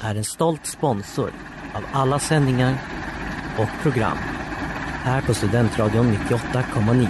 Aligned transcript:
är 0.00 0.14
en 0.14 0.24
stolt 0.24 0.66
sponsor 0.66 1.32
av 1.74 1.84
alla 1.92 2.18
sändningar 2.18 2.74
och 3.58 3.82
program 3.82 4.16
här 5.02 5.22
på 5.22 5.34
Studentradion 5.34 6.06
98,9. 6.06 7.06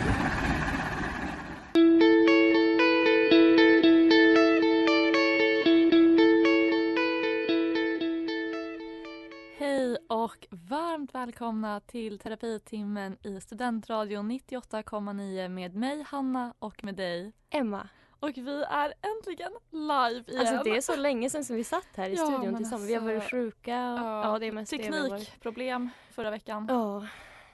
Hej 9.59 9.97
och 10.09 10.47
varmt 10.51 11.15
välkomna 11.15 11.81
till 11.81 12.19
terapitimmen 12.19 13.17
i 13.23 13.41
Studentradion 13.41 14.31
98,9 14.31 15.49
med 15.49 15.75
mig 15.75 16.05
Hanna 16.09 16.55
och 16.59 16.85
med 16.85 16.95
dig. 16.95 17.33
Emma. 17.51 17.89
Och 18.21 18.31
vi 18.35 18.63
är 18.69 18.95
äntligen 19.03 19.53
live 19.71 20.25
igen. 20.29 20.41
Alltså 20.47 20.63
det 20.65 20.77
är 20.77 20.81
så 20.81 20.97
länge 20.97 21.31
sedan 21.31 21.45
som 21.45 21.57
vi 21.57 21.65
satt 21.65 21.87
här 21.97 22.11
i 22.11 22.15
Ja, 22.15 22.27
studion 22.27 22.57
tillsammans. 22.57 22.91
Vi 22.91 22.95
har 22.95 23.03
varit 23.03 23.15
alltså, 23.17 23.37
sjuka 23.37 23.93
och 23.93 23.99
ja, 24.27 24.39
det 24.41 24.47
är 24.47 24.53
mest 24.53 24.73
varit. 24.73 24.83
Teknikproblem 24.93 25.91
förra 26.11 26.31
veckan. 26.31 26.67
Ja, 26.69 27.07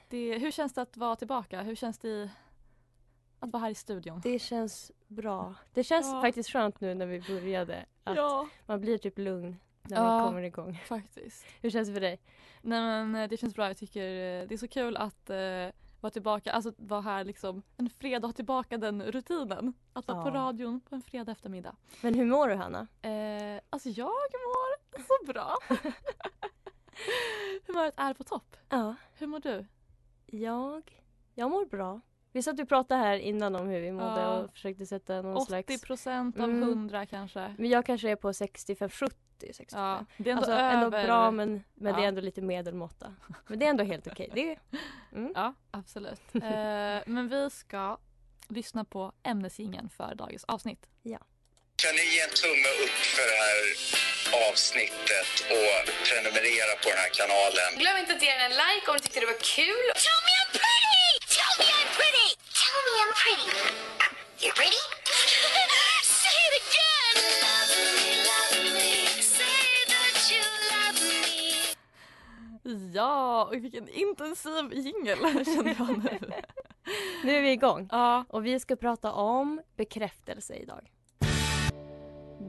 Det, 0.08 0.38
hur 0.38 0.50
känns 0.50 0.72
det 0.74 0.82
att 0.82 0.96
vara 0.96 1.16
tillbaka? 1.16 1.62
Hur 1.62 1.74
känns 1.74 1.98
det 1.98 2.30
att 3.40 3.50
vara 3.52 3.60
här 3.62 3.70
i 3.70 3.74
studion? 3.74 4.20
det 4.24 4.38
känns 4.38 4.92
bra. 5.08 5.54
Det 5.74 5.84
känns 5.84 6.06
Ja. 6.12 6.20
faktiskt 6.20 6.50
skönt 6.52 6.80
nu 6.80 6.94
när 6.94 7.06
vi 7.06 7.20
började 7.20 7.84
att 8.04 8.16
Ja, 8.16 8.48
man 8.66 8.80
blir 8.80 8.98
typ 8.98 9.18
lugn 9.18 9.56
när 9.82 9.96
Ja. 9.96 10.02
man 10.02 10.24
kommer 10.26 10.42
igång. 10.42 10.82
faktiskt. 10.88 11.46
Hur 11.60 11.70
känns 11.70 11.88
det 11.88 11.94
för 11.94 12.00
dig? 12.00 12.20
Nej 12.62 12.80
men 12.80 13.14
eh, 13.22 13.28
det 13.28 13.36
känns 13.36 13.54
bra. 13.54 13.66
Jag 13.66 13.76
tycker 13.76 14.00
eh, 14.02 14.48
det 14.48 14.52
är 14.54 14.56
så 14.56 14.68
kul 14.68 14.96
att 14.96 15.30
eh, 15.30 15.36
vara 16.00 16.10
tillbaka, 16.10 16.52
alltså 16.52 16.72
vara 16.76 17.00
här 17.00 17.24
liksom 17.24 17.62
en 17.76 17.90
fredag, 17.90 18.32
tillbaka 18.32 18.78
den 18.78 19.02
rutinen. 19.02 19.74
Att 19.92 20.08
vara 20.08 20.22
på 20.22 20.28
Ja. 20.28 20.34
radion 20.34 20.80
på 20.80 20.94
en 20.94 21.02
fredag 21.02 21.32
eftermiddag. 21.32 21.76
Men 22.02 22.14
hur 22.14 22.24
mår 22.26 22.48
du 22.48 22.54
Hanna? 22.54 22.86
Eh, 23.02 23.60
alltså 23.70 23.88
jag 23.88 24.06
mår 24.32 24.98
så 25.02 25.32
bra. 25.32 25.56
Humöret 27.66 27.94
är 27.96 28.14
på 28.14 28.24
topp. 28.24 28.56
Ja, 28.68 28.94
Hur 29.14 29.26
mår 29.26 29.40
du? 29.40 29.66
jag, 30.26 31.02
jag 31.34 31.50
mår 31.50 31.64
bra. 31.66 32.00
Vi 32.36 32.42
satt 32.42 32.60
och 32.60 32.68
pratade 32.68 33.00
här 33.00 33.16
innan 33.18 33.56
om 33.56 33.68
hur 33.68 33.80
vi 33.80 33.92
mådde 33.92 34.20
Ja. 34.20 34.28
och 34.38 34.50
försökte 34.52 34.86
sätta 34.86 35.22
någon 35.22 35.36
80 35.36 35.46
slags... 35.46 35.80
procent 35.82 36.36
av 36.38 36.44
Mm. 36.44 36.62
100 36.62 37.06
kanske. 37.06 37.54
Men 37.58 37.70
jag 37.70 37.86
kanske 37.86 38.10
är 38.10 38.16
på 38.16 38.32
65, 38.32 38.90
70, 38.90 39.14
65. 39.40 39.80
Ja, 39.82 40.04
det 40.16 40.30
är 40.30 40.32
ändå 40.32 40.40
alltså 40.40 40.52
över. 40.52 40.72
ändå 40.74 40.90
bra 40.90 41.30
men, 41.30 41.64
men 41.74 41.94
det 41.94 42.00
Ja. 42.00 42.04
är 42.04 42.08
ändå 42.08 42.20
lite 42.20 42.42
medelmåtta. 42.42 43.14
Men 43.46 43.58
det 43.58 43.66
är 43.66 43.70
ändå 43.70 43.84
helt 43.84 44.06
okej. 44.06 44.30
Det 44.34 44.52
är, 44.52 44.58
mm. 45.14 45.32
Ja, 45.34 45.54
absolut. 45.70 46.20
eh, 46.34 46.40
men 47.06 47.28
vi 47.28 47.50
ska 47.50 47.98
lyssna 48.48 48.84
på 48.84 49.12
ämnesgingen 49.22 49.88
för 49.96 50.14
dagens 50.14 50.44
avsnitt. 50.44 50.86
Kan 51.82 51.94
ni 52.00 52.04
ge 52.14 52.20
en 52.28 52.34
tumme 52.44 52.70
upp 52.84 52.98
för 53.16 53.24
det 53.32 53.38
här 53.46 53.64
avsnittet 54.50 55.30
och 55.56 55.74
prenumerera 56.06 56.72
på 56.82 56.88
den 56.92 57.00
här 57.04 57.12
kanalen? 57.20 57.70
Glöm 57.82 57.96
inte 58.02 58.12
att 58.16 58.22
ge 58.26 58.32
den 58.40 58.44
en 58.50 58.56
like 58.62 58.84
om 58.90 58.94
du 58.96 59.00
tyckte 59.04 59.20
det 59.24 59.30
var 59.34 59.40
kul. 59.58 59.84
Tell 60.06 60.20
pretty. 63.26 63.50
You 64.42 64.50
pretty? 64.52 64.82
Say 66.02 66.36
it 66.46 66.54
again! 66.62 67.16
Love 67.44 67.72
me, 67.96 68.06
love 68.30 68.58
me. 68.76 68.90
Say 69.22 69.66
that 69.92 70.16
you 70.32 70.44
love 70.72 70.98
me. 71.10 72.92
Ja, 72.94 73.44
och 73.44 73.54
vilken 73.54 73.88
intensiv 73.88 74.72
jingel 74.72 75.18
känner 75.44 75.74
jag 75.78 75.98
nu. 75.98 76.18
Nu 77.24 77.36
är 77.36 77.42
vi 77.42 77.50
igång. 77.52 77.88
ja, 77.92 78.24
Och 78.28 78.46
vi 78.46 78.60
ska 78.60 78.76
prata 78.76 79.12
om 79.12 79.60
bekräftelse 79.76 80.54
idag. 80.54 80.90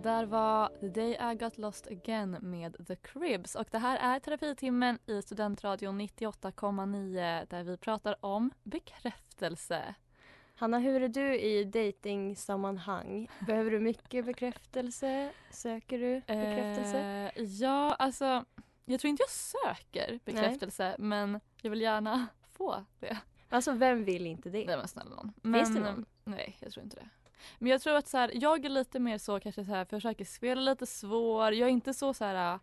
där 0.03 0.25
var 0.25 0.69
The 0.79 0.87
Day 0.87 1.31
I 1.31 1.35
Got 1.35 1.57
Lost 1.57 1.87
Again 1.87 2.37
med 2.41 2.87
The 2.87 2.95
Cribs. 2.95 3.55
Och 3.55 3.67
det 3.71 3.77
här 3.77 4.15
är 4.15 4.19
terapitimmen 4.19 4.99
i 5.05 5.21
Studentradion 5.21 6.01
98,9 6.01 7.45
där 7.49 7.63
vi 7.63 7.77
pratar 7.77 8.25
om 8.25 8.51
bekräftelse. 8.63 9.95
Hanna, 10.59 10.79
hur 10.79 11.03
är 11.03 11.07
du 11.07 11.39
i 11.39 11.63
datingsammanhang? 11.63 13.29
Behöver 13.39 13.71
du 13.71 13.79
mycket 13.79 14.25
bekräftelse? 14.25 15.31
Söker 15.51 15.99
du 15.99 16.19
bekräftelse? 16.19 17.31
Eh, 17.35 17.43
ja, 17.43 17.93
alltså 17.93 18.45
jag 18.85 18.99
tror 18.99 19.09
inte 19.09 19.23
jag 19.23 19.29
söker 19.29 20.19
bekräftelse 20.25 20.95
men 20.99 21.39
jag 21.61 21.69
vill 21.69 21.81
gärna 21.81 22.27
få 22.51 22.85
det. 22.99 23.17
Alltså 23.49 23.71
vem 23.71 24.03
vill 24.03 24.25
inte 24.25 24.49
det? 24.49 24.65
Nej 24.65 24.77
men 24.77 24.87
snälla 24.87 25.09
någon. 25.09 25.33
Finns 25.33 25.69
Men, 25.69 25.83
det 25.83 25.91
någon? 25.91 26.05
Nej, 26.23 26.57
jag 26.59 26.71
tror 26.71 26.83
inte 26.83 26.95
det. 26.95 27.09
Men 27.59 27.71
jag 27.71 27.81
tror 27.81 27.95
att 27.95 28.07
så 28.07 28.17
här, 28.17 28.31
jag 28.33 28.65
är 28.65 28.69
lite 28.69 28.99
mer 28.99 29.17
så 29.17 29.39
kanske 29.39 29.65
så 29.65 29.71
här, 29.71 29.85
försöker 29.85 30.25
spela 30.25 30.61
lite 30.61 30.85
svår. 30.85 31.53
Jag 31.53 31.67
är 31.67 31.73
inte 31.73 31.93
så 31.93 32.13
så 32.13 32.25
här, 32.25 32.59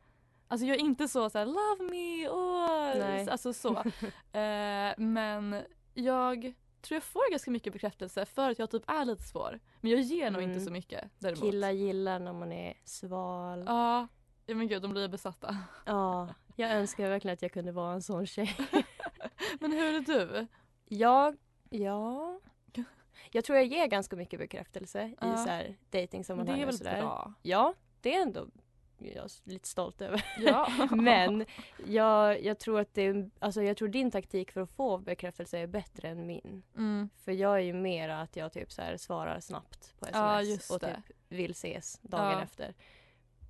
alltså 0.49 0.67
jag 0.67 0.77
är 0.77 0.81
inte 0.81 1.09
så 1.09 1.31
så 1.31 1.39
här, 1.39 1.47
love 1.47 1.91
me, 1.91 2.29
åh, 2.29 2.99
Nej. 2.99 3.29
alltså 3.29 3.53
så. 3.53 3.77
eh, 4.39 4.95
men 4.97 5.63
jag 5.95 6.55
tror 6.85 6.97
jag 6.97 7.03
får 7.03 7.31
ganska 7.31 7.51
mycket 7.51 7.73
bekräftelse 7.73 8.25
för 8.27 8.51
att 8.51 8.59
jag 8.59 8.71
typ 8.71 8.91
är 8.91 9.05
lite 9.05 9.23
svår. 9.23 9.61
Men 9.81 9.91
jag 9.91 10.01
ger 10.01 10.31
nog 10.31 10.43
Mm. 10.43 10.53
inte 10.53 10.65
så 10.65 10.71
mycket 10.73 11.11
däremot. 11.19 11.41
Killar 11.41 11.71
gillar 11.71 12.19
när 12.19 12.33
man 12.33 12.53
är 12.53 12.75
sval. 12.85 13.65
Ja, 13.67 14.09
ja 14.47 14.55
men 14.55 14.69
gud 14.69 14.83
de 14.83 14.91
blir 14.91 15.09
besatta. 15.09 15.57
Ja, 15.87 16.29
jag 16.57 16.71
önskar 16.71 17.09
verkligen 17.09 17.33
att 17.35 17.43
jag 17.43 17.53
kunde 17.53 17.73
vara 17.73 17.93
en 17.93 18.03
sån 18.03 18.27
tjej. 18.27 18.57
Men 19.61 19.73
hur 19.73 19.95
är 19.95 20.01
du? 20.01 20.47
Jag, 20.89 21.37
ja. 21.71 22.41
Jag 23.31 23.45
tror 23.45 23.57
jag 23.59 23.67
ger 23.67 23.87
ganska 23.87 24.17
mycket 24.17 24.39
bekräftelse 24.41 25.03
i 25.07 25.15
Ja. 25.21 25.37
så 25.37 25.49
här 25.49 25.77
dejtingsammanhang 25.91 26.57
det 26.57 26.63
är 26.63 26.65
och 26.67 26.69
väl 26.69 26.79
sådär. 26.79 27.01
bra? 27.01 27.33
Ja, 27.43 27.75
det 28.01 28.15
är 28.17 28.23
ändå 28.23 28.47
jag 28.99 29.17
är 29.25 29.51
lite 29.51 29.69
stolt 29.69 30.03
över. 30.03 30.25
Ja. 30.39 30.69
Men 30.91 31.45
jag, 31.87 32.43
jag 32.43 32.59
tror 32.59 32.81
att 32.81 32.95
det 32.95 33.31
alltså 33.39 33.63
jag 33.63 33.77
tror 33.77 33.89
din 33.89 34.11
taktik 34.11 34.51
för 34.53 34.61
att 34.61 34.71
få 34.71 34.99
bekräftelse 34.99 35.59
är 35.59 35.67
bättre 35.67 36.09
än 36.09 36.27
min. 36.27 36.63
Mm. 36.77 37.09
För 37.25 37.33
jag 37.33 37.55
är 37.55 37.59
ju 37.63 37.73
mer 37.73 38.09
att 38.09 38.37
jag 38.37 38.53
typ 38.53 38.73
så 38.73 38.83
här 38.83 38.97
svarar 38.97 39.41
snabbt 39.41 39.95
på 39.99 40.07
sms 40.07 40.67
Ja, 40.71 40.75
och 40.75 40.81
typ 40.81 41.17
vill 41.29 41.51
ses 41.51 41.99
dagen 42.03 42.33
Ja. 42.33 42.43
efter. 42.43 42.75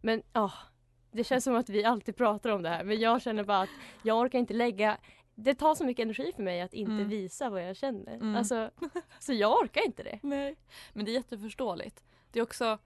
Men 0.03 0.22
ja, 0.32 0.53
det 1.10 1.25
känns 1.25 1.44
som 1.44 1.55
att 1.56 1.69
vi 1.69 1.84
alltid 1.84 2.16
pratar 2.16 2.50
om 2.50 2.62
det 2.62 2.69
här 2.69 2.84
men 2.84 3.00
jag 3.00 3.22
känner 3.22 3.44
bara 3.44 3.61
att 3.62 3.69
jag 4.03 4.19
orkar 4.19 4.38
inte 4.38 4.55
lägga 4.55 4.99
det 5.37 5.55
tar 5.55 5.75
så 5.75 5.84
mycket 5.84 6.03
energi 6.05 6.32
för 6.37 6.43
mig 6.43 6.61
att 6.61 6.75
inte 6.75 6.93
Mm. 6.93 7.09
visa 7.09 7.50
vad 7.50 7.69
jag 7.69 7.76
känner. 7.76 8.14
Mm. 8.14 8.37
Alltså, 8.37 8.70
så 9.19 9.32
jag 9.32 9.62
orkar 9.62 9.87
inte 9.87 10.02
det. 10.02 10.19
Nej. 10.23 10.56
Men 10.93 11.05
det 11.05 11.11
är 11.11 11.14
jätteförståeligt. 11.14 12.05
Det 12.32 12.38
är 12.38 12.43
också 12.43 12.79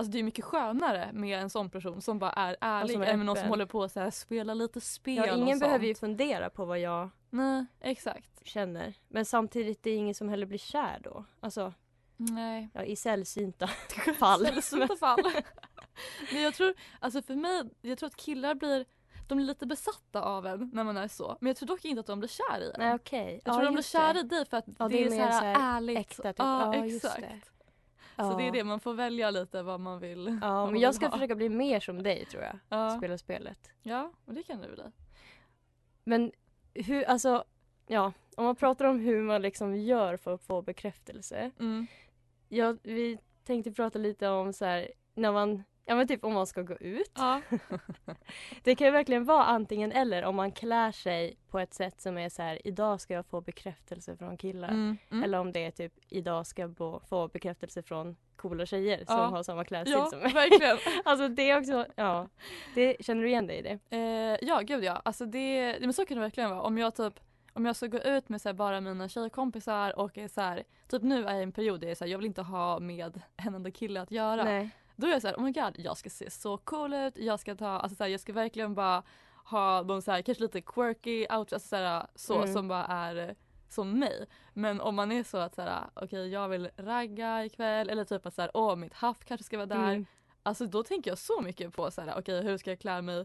Alltså 0.00 0.12
det 0.12 0.18
är 0.18 0.22
mycket 0.22 0.44
skönare 0.44 1.10
med 1.12 1.40
en 1.42 1.50
sån 1.50 1.70
person 1.70 2.02
som 2.02 2.18
bara 2.18 2.30
är 2.32 2.56
ärlig 2.60 2.92
som 2.92 3.02
är 3.02 3.06
än 3.06 3.18
med 3.18 3.26
någon 3.26 3.36
som 3.36 3.48
håller 3.48 3.66
på 3.66 3.82
att 3.84 4.14
spela 4.14 4.54
lite 4.54 4.80
spel 4.80 5.16
Ja, 5.16 5.32
och 5.32 5.38
ingen 5.38 5.48
sånt. 5.48 5.60
behöver 5.60 5.86
ju 5.86 5.94
fundera 5.94 6.50
på 6.50 6.64
vad 6.64 6.78
jag 6.78 7.10
Nej, 7.30 7.66
exakt. 7.80 8.46
känner. 8.46 8.94
Men 9.08 9.24
samtidigt 9.24 9.82
det 9.82 9.90
är 9.90 9.96
ingen 9.96 10.14
som 10.14 10.28
heller 10.28 10.46
blir 10.46 10.58
kär 10.58 11.00
då. 11.04 11.24
Alltså, 11.40 11.72
Nej. 12.16 12.68
ja, 12.74 12.82
i 12.82 12.96
sällsynta 12.96 13.66
fall. 14.18 14.46
Sällsynta 14.46 14.96
fall. 15.00 15.22
Men 16.32 16.42
jag 16.42 16.54
tror, 16.54 16.74
alltså 17.00 17.22
för 17.22 17.34
mig, 17.34 17.62
jag 17.80 17.98
tror 17.98 18.06
att 18.06 18.16
killar 18.16 18.54
blir 18.54 18.84
de 19.28 19.34
blir 19.36 19.46
lite 19.46 19.66
besatta 19.66 20.22
av 20.22 20.46
en 20.46 20.70
när 20.74 20.84
man 20.84 20.96
är 20.96 21.08
så. 21.08 21.36
Men 21.40 21.46
jag 21.46 21.56
tror 21.56 21.66
dock 21.66 21.84
inte 21.84 22.00
att 22.00 22.06
de 22.06 22.18
blir 22.18 22.28
kär 22.28 22.60
i 22.60 22.66
en. 22.66 22.74
Nej 22.78 22.94
okej. 22.94 23.40
jag 23.44 23.54
tror 23.54 23.64
de 23.64 23.74
blir 23.74 23.82
kära 23.82 24.18
i 24.18 24.22
dig 24.22 24.44
för 24.46 24.56
att 24.56 24.64
Ja, 24.78 24.88
det, 24.88 25.04
är, 25.04 25.08
så 25.10 25.14
här, 25.16 25.26
mer 25.26 25.32
så 25.32 25.44
här 25.44 25.76
ärligt. 25.76 25.98
äkta, 25.98 26.22
typ. 26.32 26.38
Ja, 26.38 26.76
Ja, 26.76 26.86
exakt. 26.86 27.24
Så 28.22 28.36
det 28.38 28.48
är 28.48 28.52
det, 28.52 28.64
man 28.64 28.80
får 28.80 28.94
välja 28.94 29.30
lite 29.30 29.62
vad 29.62 29.80
man 29.80 30.00
vill. 30.00 30.38
Ja, 30.42 30.66
men 30.66 30.80
jag 30.80 30.88
vill 30.88 30.96
ska 30.96 31.06
ha. 31.06 31.12
försöka 31.12 31.34
bli 31.34 31.48
mer 31.48 31.80
som 31.80 32.02
dig 32.02 32.24
tror 32.24 32.42
jag. 32.42 32.58
Ja, 32.68 32.90
Spela 32.98 33.18
spelet. 33.18 33.70
ja 33.82 34.12
och 34.24 34.34
det 34.34 34.42
kan 34.42 34.60
du 34.60 34.68
bli. 34.68 34.84
Men 36.04 36.32
hur, 36.74 37.04
alltså 37.04 37.44
ja, 37.86 38.12
om 38.36 38.44
man 38.44 38.56
pratar 38.56 38.84
om 38.84 38.98
hur 39.00 39.22
man 39.22 39.42
liksom 39.42 39.76
gör 39.76 40.16
för 40.16 40.34
att 40.34 40.42
få 40.42 40.62
bekräftelse. 40.62 41.50
Mm. 41.58 41.86
Ja, 42.48 42.76
vi 42.82 43.18
tänkte 43.44 43.72
prata 43.72 43.98
lite 43.98 44.28
om 44.28 44.52
så 44.52 44.64
här, 44.64 44.92
när 45.14 45.32
man, 45.32 45.62
ja 45.90 45.96
men 45.96 46.08
typ 46.08 46.24
om 46.24 46.32
man 46.34 46.46
ska 46.46 46.62
gå 46.62 46.74
ut. 46.74 47.12
Ja. 47.16 47.40
Det 48.62 48.74
kan 48.74 48.86
ju 48.86 48.90
verkligen 48.90 49.24
vara 49.24 49.44
antingen 49.44 49.92
eller 49.92 50.24
om 50.24 50.36
man 50.36 50.52
klär 50.52 50.92
sig 50.92 51.36
på 51.48 51.58
ett 51.58 51.74
sätt 51.74 52.00
som 52.00 52.18
är 52.18 52.28
så 52.28 52.42
här, 52.42 52.66
idag 52.66 53.00
ska 53.00 53.14
jag 53.14 53.26
få 53.26 53.40
bekräftelse 53.40 54.16
från 54.16 54.36
killar. 54.36 54.68
Mm. 54.68 54.96
Mm. 55.10 55.24
Eller 55.24 55.38
om 55.38 55.52
det 55.52 55.64
är 55.64 55.70
typ, 55.70 55.92
idag 56.08 56.46
ska 56.46 56.62
jag 56.62 56.76
få 57.08 57.28
bekräftelse 57.28 57.82
från 57.82 58.16
coola 58.36 58.66
tjejer 58.66 58.98
Ja. 58.98 59.16
som 59.16 59.32
har 59.32 59.42
samma 59.42 59.64
klädstil 59.64 59.98
Ja, 59.98 60.06
som 60.06 60.18
mig. 60.18 60.32
verkligen. 60.32 60.78
Alltså 61.04 61.28
det 61.28 61.50
är 61.50 61.58
också, 61.58 61.86
ja. 61.94 62.28
Det, 62.74 62.96
känner 63.00 63.22
du 63.22 63.28
igen 63.28 63.46
dig 63.46 63.58
i 63.58 63.62
det? 63.62 63.96
Eh, 63.96 64.48
ja, 64.48 64.60
gud 64.60 64.84
ja. 64.84 65.02
Alltså 65.04 65.26
det, 65.26 65.78
men 65.80 65.92
så 65.92 66.06
kan 66.06 66.16
det 66.16 66.20
verkligen 66.20 66.50
vara. 66.50 66.62
Om 66.62 66.78
jag 66.78 66.94
typ 66.94 67.20
om 67.52 67.66
jag 67.66 67.76
ska 67.76 67.86
gå 67.86 67.98
ut 67.98 68.28
med 68.28 68.40
så 68.40 68.48
här, 68.48 68.54
bara 68.54 68.80
mina 68.80 69.08
tjejkompisar 69.08 69.98
och 69.98 70.18
är 70.18 70.28
så 70.28 70.40
här, 70.40 70.64
typ 70.88 71.02
nu 71.02 71.24
är 71.24 71.30
jag 71.32 71.40
i 71.40 71.42
en 71.42 71.52
period 71.52 71.80
där 71.80 71.86
jag, 71.86 71.90
är 71.90 71.94
så 71.94 72.04
här, 72.04 72.10
jag 72.10 72.18
vill 72.18 72.26
inte 72.26 72.42
ha 72.42 72.78
med 72.80 73.20
en 73.36 73.54
enda 73.54 73.70
kille 73.70 74.00
att 74.00 74.10
göra. 74.10 74.44
Nej. 74.44 74.70
Då 75.00 75.06
är 75.06 75.10
jag 75.10 75.22
så 75.22 75.28
här, 75.28 75.34
oh 75.36 75.42
my 75.42 75.52
god, 75.52 75.74
jag 75.78 75.96
ska 75.96 76.10
se 76.10 76.30
så 76.30 76.56
cool 76.58 76.94
ut, 76.94 77.16
jag 77.16 77.40
ska 77.40 77.54
ta, 77.54 77.68
alltså 77.68 77.96
så 77.96 78.04
här, 78.04 78.10
jag 78.10 78.20
ska 78.20 78.32
verkligen 78.32 78.74
bara 78.74 79.02
ha 79.44 79.82
någon 79.82 80.02
så 80.02 80.12
här, 80.12 80.22
kanske 80.22 80.42
lite 80.42 80.60
quirky 80.60 81.26
outfit, 81.30 81.52
alltså 81.52 81.68
så, 81.68 81.76
här, 81.76 82.06
så 82.14 82.34
Mm. 82.36 82.52
som 82.52 82.68
bara 82.68 82.84
är 82.84 83.34
som 83.68 83.98
mig. 83.98 84.26
Men 84.54 84.80
om 84.80 84.94
man 84.94 85.12
är 85.12 85.22
så 85.22 85.38
att 85.38 85.54
så 85.54 85.62
här, 85.62 85.84
okej 85.94 86.28
jag 86.28 86.48
vill 86.48 86.70
ragga 86.76 87.44
ikväll 87.44 87.88
eller 87.90 88.04
typ 88.04 88.26
att 88.26 88.34
så 88.34 88.42
här, 88.42 88.50
åh 88.54 88.76
mitt 88.76 88.94
haft 88.94 89.24
kanske 89.24 89.44
ska 89.44 89.56
vara 89.56 89.66
där. 89.66 89.88
Mm. 89.92 90.06
Alltså 90.42 90.66
då 90.66 90.82
tänker 90.82 91.10
jag 91.10 91.18
så 91.18 91.40
mycket 91.40 91.76
på 91.76 91.90
så 91.90 92.00
här, 92.00 92.14
okej 92.18 92.42
hur 92.42 92.58
ska 92.58 92.70
jag 92.70 92.78
klä 92.80 93.02
mig 93.02 93.24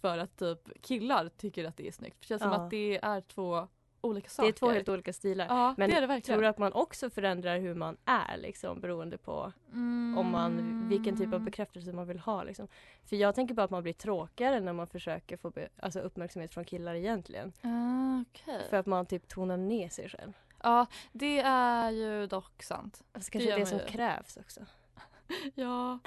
för 0.00 0.18
att 0.18 0.36
typ 0.38 0.82
killar 0.82 1.28
tycker 1.28 1.64
att 1.64 1.76
det 1.76 1.88
är 1.88 1.92
snyggt. 1.92 2.16
För 2.16 2.20
det 2.24 2.28
känns 2.28 2.42
som 2.42 2.50
Ja. 2.52 2.56
att 2.64 2.70
det 2.70 2.98
är 3.02 3.20
två 3.20 3.68
olika 4.04 4.24
Det 4.24 4.30
saker. 4.30 4.48
är 4.48 4.52
två 4.52 4.70
helt 4.70 4.88
olika 4.88 5.12
stilar. 5.12 5.46
Ja, 5.48 5.74
Men 5.76 5.90
det 5.90 5.96
är 5.96 6.00
det 6.00 6.06
verkligen. 6.06 6.36
Tror 6.36 6.42
du 6.42 6.48
att 6.48 6.58
man 6.58 6.72
också 6.72 7.10
förändrar 7.10 7.58
hur 7.58 7.74
man 7.74 7.96
är 8.04 8.36
liksom 8.36 8.80
beroende 8.80 9.18
på 9.18 9.52
om 10.18 10.28
man, 10.32 10.82
vilken 10.88 11.16
typ 11.16 11.26
av 11.26 11.34
Mm. 11.34 11.44
bekräftelse 11.44 11.92
man 11.92 12.06
vill 12.06 12.18
ha 12.18 12.42
liksom. 12.44 12.68
För 13.04 13.16
jag 13.16 13.34
tänker 13.34 13.54
bara 13.54 13.62
att 13.64 13.70
man 13.70 13.82
blir 13.82 13.92
tråkigare 13.92 14.60
när 14.60 14.72
man 14.72 14.86
försöker 14.86 15.36
få 15.36 15.50
be, 15.50 15.68
alltså 15.80 16.00
uppmärksamhet 16.00 16.54
från 16.54 16.64
killar 16.64 16.94
egentligen. 16.94 17.52
Ah, 17.62 18.20
Okej. 18.30 18.66
För 18.70 18.76
att 18.76 18.86
man 18.86 19.06
typ 19.06 19.28
tonar 19.28 19.56
ner 19.56 19.88
sig 19.88 20.08
själv. 20.08 20.32
Ja, 20.62 20.86
det 21.12 21.40
är 21.44 21.90
ju 21.90 22.26
dock 22.26 22.62
sant. 22.62 23.02
Alltså 23.12 23.30
kanske 23.30 23.50
det, 23.50 23.58
man 23.58 23.66
som 23.66 23.78
ju. 23.78 23.84
krävs 23.84 24.36
också. 24.36 24.60
Ja, 25.54 25.98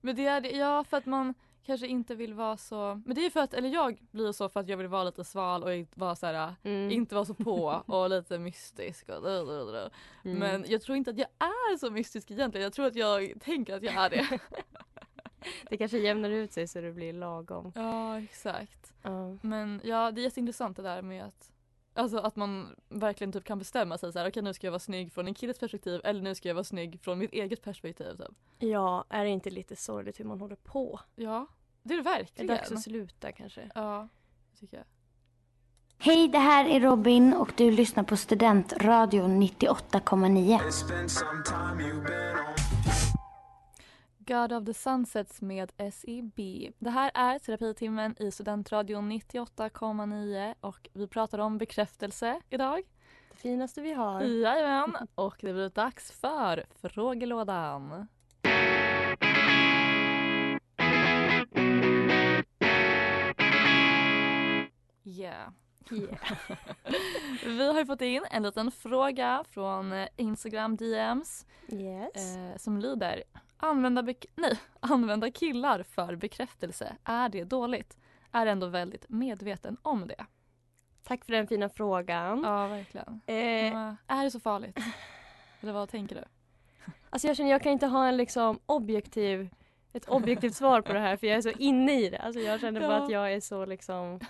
men 0.00 0.16
det 0.16 0.26
är 0.26 0.40
det. 0.40 0.50
Ja, 0.50 0.84
för 0.84 0.96
att 0.96 1.06
man 1.06 1.34
kanske 1.68 1.86
inte 1.86 2.14
vill 2.14 2.34
vara 2.34 2.56
så. 2.56 3.02
Men 3.06 3.14
det 3.14 3.20
är 3.20 3.22
ju 3.22 3.30
för 3.30 3.40
att, 3.40 3.54
eller 3.54 3.68
jag 3.68 3.98
blir 4.10 4.32
så 4.32 4.48
för 4.48 4.60
att 4.60 4.68
jag 4.68 4.76
vill 4.76 4.86
vara 4.86 5.04
lite 5.04 5.24
sval 5.24 5.62
och 5.62 5.70
vara 5.94 6.16
så 6.16 6.26
här, 6.26 6.54
Mm. 6.62 6.90
inte 6.90 7.14
vara 7.14 7.24
så 7.24 7.34
på 7.34 7.82
och 7.86 8.10
lite 8.10 8.38
mystisk. 8.38 9.08
Och, 9.08 9.28
Mm. 10.24 10.38
Men 10.38 10.64
jag 10.68 10.82
tror 10.82 10.96
inte 10.96 11.10
att 11.10 11.18
jag 11.18 11.28
är 11.40 11.76
så 11.76 11.90
mystisk 11.90 12.30
egentligen. 12.30 12.62
Jag 12.62 12.72
tror 12.72 12.86
att 12.86 12.94
jag 12.96 13.32
tänker 13.40 13.76
att 13.76 13.82
jag 13.82 13.94
är 13.94 14.10
det. 14.10 14.38
det 15.70 15.76
kanske 15.76 15.98
jämnar 15.98 16.30
ut 16.30 16.52
sig 16.52 16.68
så 16.68 16.80
det 16.80 16.92
blir 16.92 17.12
lagom. 17.12 17.72
ja, 17.74 18.20
exakt. 18.20 18.92
Ja. 19.02 19.36
Men 19.42 19.80
ja, 19.84 20.10
det 20.10 20.20
är 20.20 20.22
jätteintressant 20.22 20.76
det 20.76 20.82
där 20.82 21.02
med 21.02 21.24
att 21.24 21.52
Alltså 21.94 22.18
att 22.18 22.36
man 22.36 22.76
verkligen 22.88 23.32
typ 23.32 23.44
kan 23.44 23.58
bestämma 23.58 23.98
sig 23.98 24.12
så 24.12 24.18
här, 24.18 24.28
okej 24.28 24.42
nu 24.42 24.54
ska 24.54 24.66
jag 24.66 24.72
vara 24.72 24.78
snygg 24.80 25.12
från 25.12 25.26
en 25.26 25.34
killes 25.34 25.58
perspektiv 25.58 26.00
eller 26.04 26.22
nu 26.22 26.34
ska 26.34 26.48
jag 26.48 26.54
vara 26.54 26.64
snygg 26.64 27.00
från 27.02 27.18
mitt 27.18 27.32
eget 27.32 27.62
perspektiv 27.62 28.14
typ. 28.16 28.36
ja, 28.58 29.04
är 29.08 29.24
det 29.24 29.30
inte 29.30 29.50
lite 29.50 29.76
sorgligt 29.76 30.20
hur 30.20 30.24
man 30.24 30.40
håller 30.40 30.56
på? 30.56 31.00
Ja, 31.16 31.46
det 31.88 31.94
är 31.94 31.98
det 31.98 32.02
Det 32.04 32.10
är 32.10 32.18
verkligen. 32.18 32.46
dags 32.46 32.72
att 32.72 32.82
sluta 32.82 33.32
kanske. 33.32 33.70
Ja, 33.74 34.08
tycker 34.60 34.76
jag. 34.76 34.86
Hej, 36.00 36.28
det 36.28 36.38
här 36.38 36.64
är 36.64 36.80
Robin 36.80 37.34
och 37.34 37.52
du 37.56 37.70
lyssnar 37.70 38.02
på 38.02 38.16
Studentradion 38.16 39.42
98,9. 39.42 40.60
God 44.18 44.52
of 44.52 44.64
the 44.64 44.74
Sunsets 44.74 45.40
med 45.42 45.72
SEB. 45.92 46.40
Det 46.78 46.90
här 46.90 47.10
är 47.14 47.38
terapitimmen 47.38 48.14
i 48.22 48.30
Studentradion 48.30 49.12
98,9 49.12 50.54
och 50.60 50.88
vi 50.92 51.06
pratar 51.06 51.38
om 51.38 51.58
bekräftelse 51.58 52.40
idag. 52.50 52.82
Det 53.30 53.36
finaste 53.36 53.80
vi 53.80 53.92
har. 53.92 54.20
Jajamän, 54.22 54.96
och 55.14 55.36
det 55.40 55.52
blir 55.52 55.68
dags 55.68 56.12
för 56.12 56.64
frågelådan. 56.88 58.06
Yeah. 65.08 65.50
Yeah. 65.90 66.18
Vi 67.44 67.66
har 67.72 67.78
ju 67.78 67.86
fått 67.86 68.00
in 68.00 68.24
en 68.30 68.42
liten 68.42 68.70
fråga 68.70 69.44
från 69.50 69.92
eh, 69.92 70.08
Instagram 70.16 70.76
DMs 70.76 71.46
Yes. 71.72 72.36
eh, 72.36 72.56
som 72.56 72.78
lyder 72.78 73.22
använda, 73.56 74.02
nej, 74.34 74.58
använda 74.80 75.30
killar 75.30 75.82
för 75.82 76.16
bekräftelse, 76.16 76.96
är 77.04 77.28
det 77.28 77.44
dåligt? 77.44 77.96
Är 78.32 78.46
ändå 78.46 78.66
väldigt 78.66 79.08
medveten 79.08 79.76
om 79.82 80.06
det. 80.06 80.26
Tack 81.02 81.24
för 81.24 81.32
den 81.32 81.46
fina 81.46 81.68
frågan. 81.68 82.42
Ja, 82.44 82.66
verkligen. 82.66 83.20
Eh, 83.26 83.94
är 84.06 84.24
det 84.24 84.30
så 84.30 84.40
farligt? 84.40 84.78
Eller 85.60 85.72
vad 85.72 85.88
tänker 85.88 86.14
du? 86.16 86.24
Alltså 87.10 87.26
jag 87.28 87.36
känner 87.36 87.50
jag 87.50 87.62
kan 87.62 87.72
inte 87.72 87.86
ha 87.86 88.06
en 88.08 88.16
liksom 88.16 88.58
objektiv, 88.66 89.48
ett 89.92 90.08
objektivt 90.08 90.54
svar 90.54 90.80
på 90.80 90.92
det 90.92 91.00
här 91.00 91.16
för 91.16 91.26
jag 91.26 91.36
är 91.36 91.42
så 91.42 91.50
inne 91.50 92.00
i 92.00 92.10
det. 92.10 92.18
Alltså 92.18 92.40
jag 92.40 92.60
känner 92.60 92.80
bara 92.80 92.92
Ja. 92.98 93.04
att 93.04 93.10
jag 93.10 93.32
är 93.32 93.40
så 93.40 93.64
liksom 93.66 94.20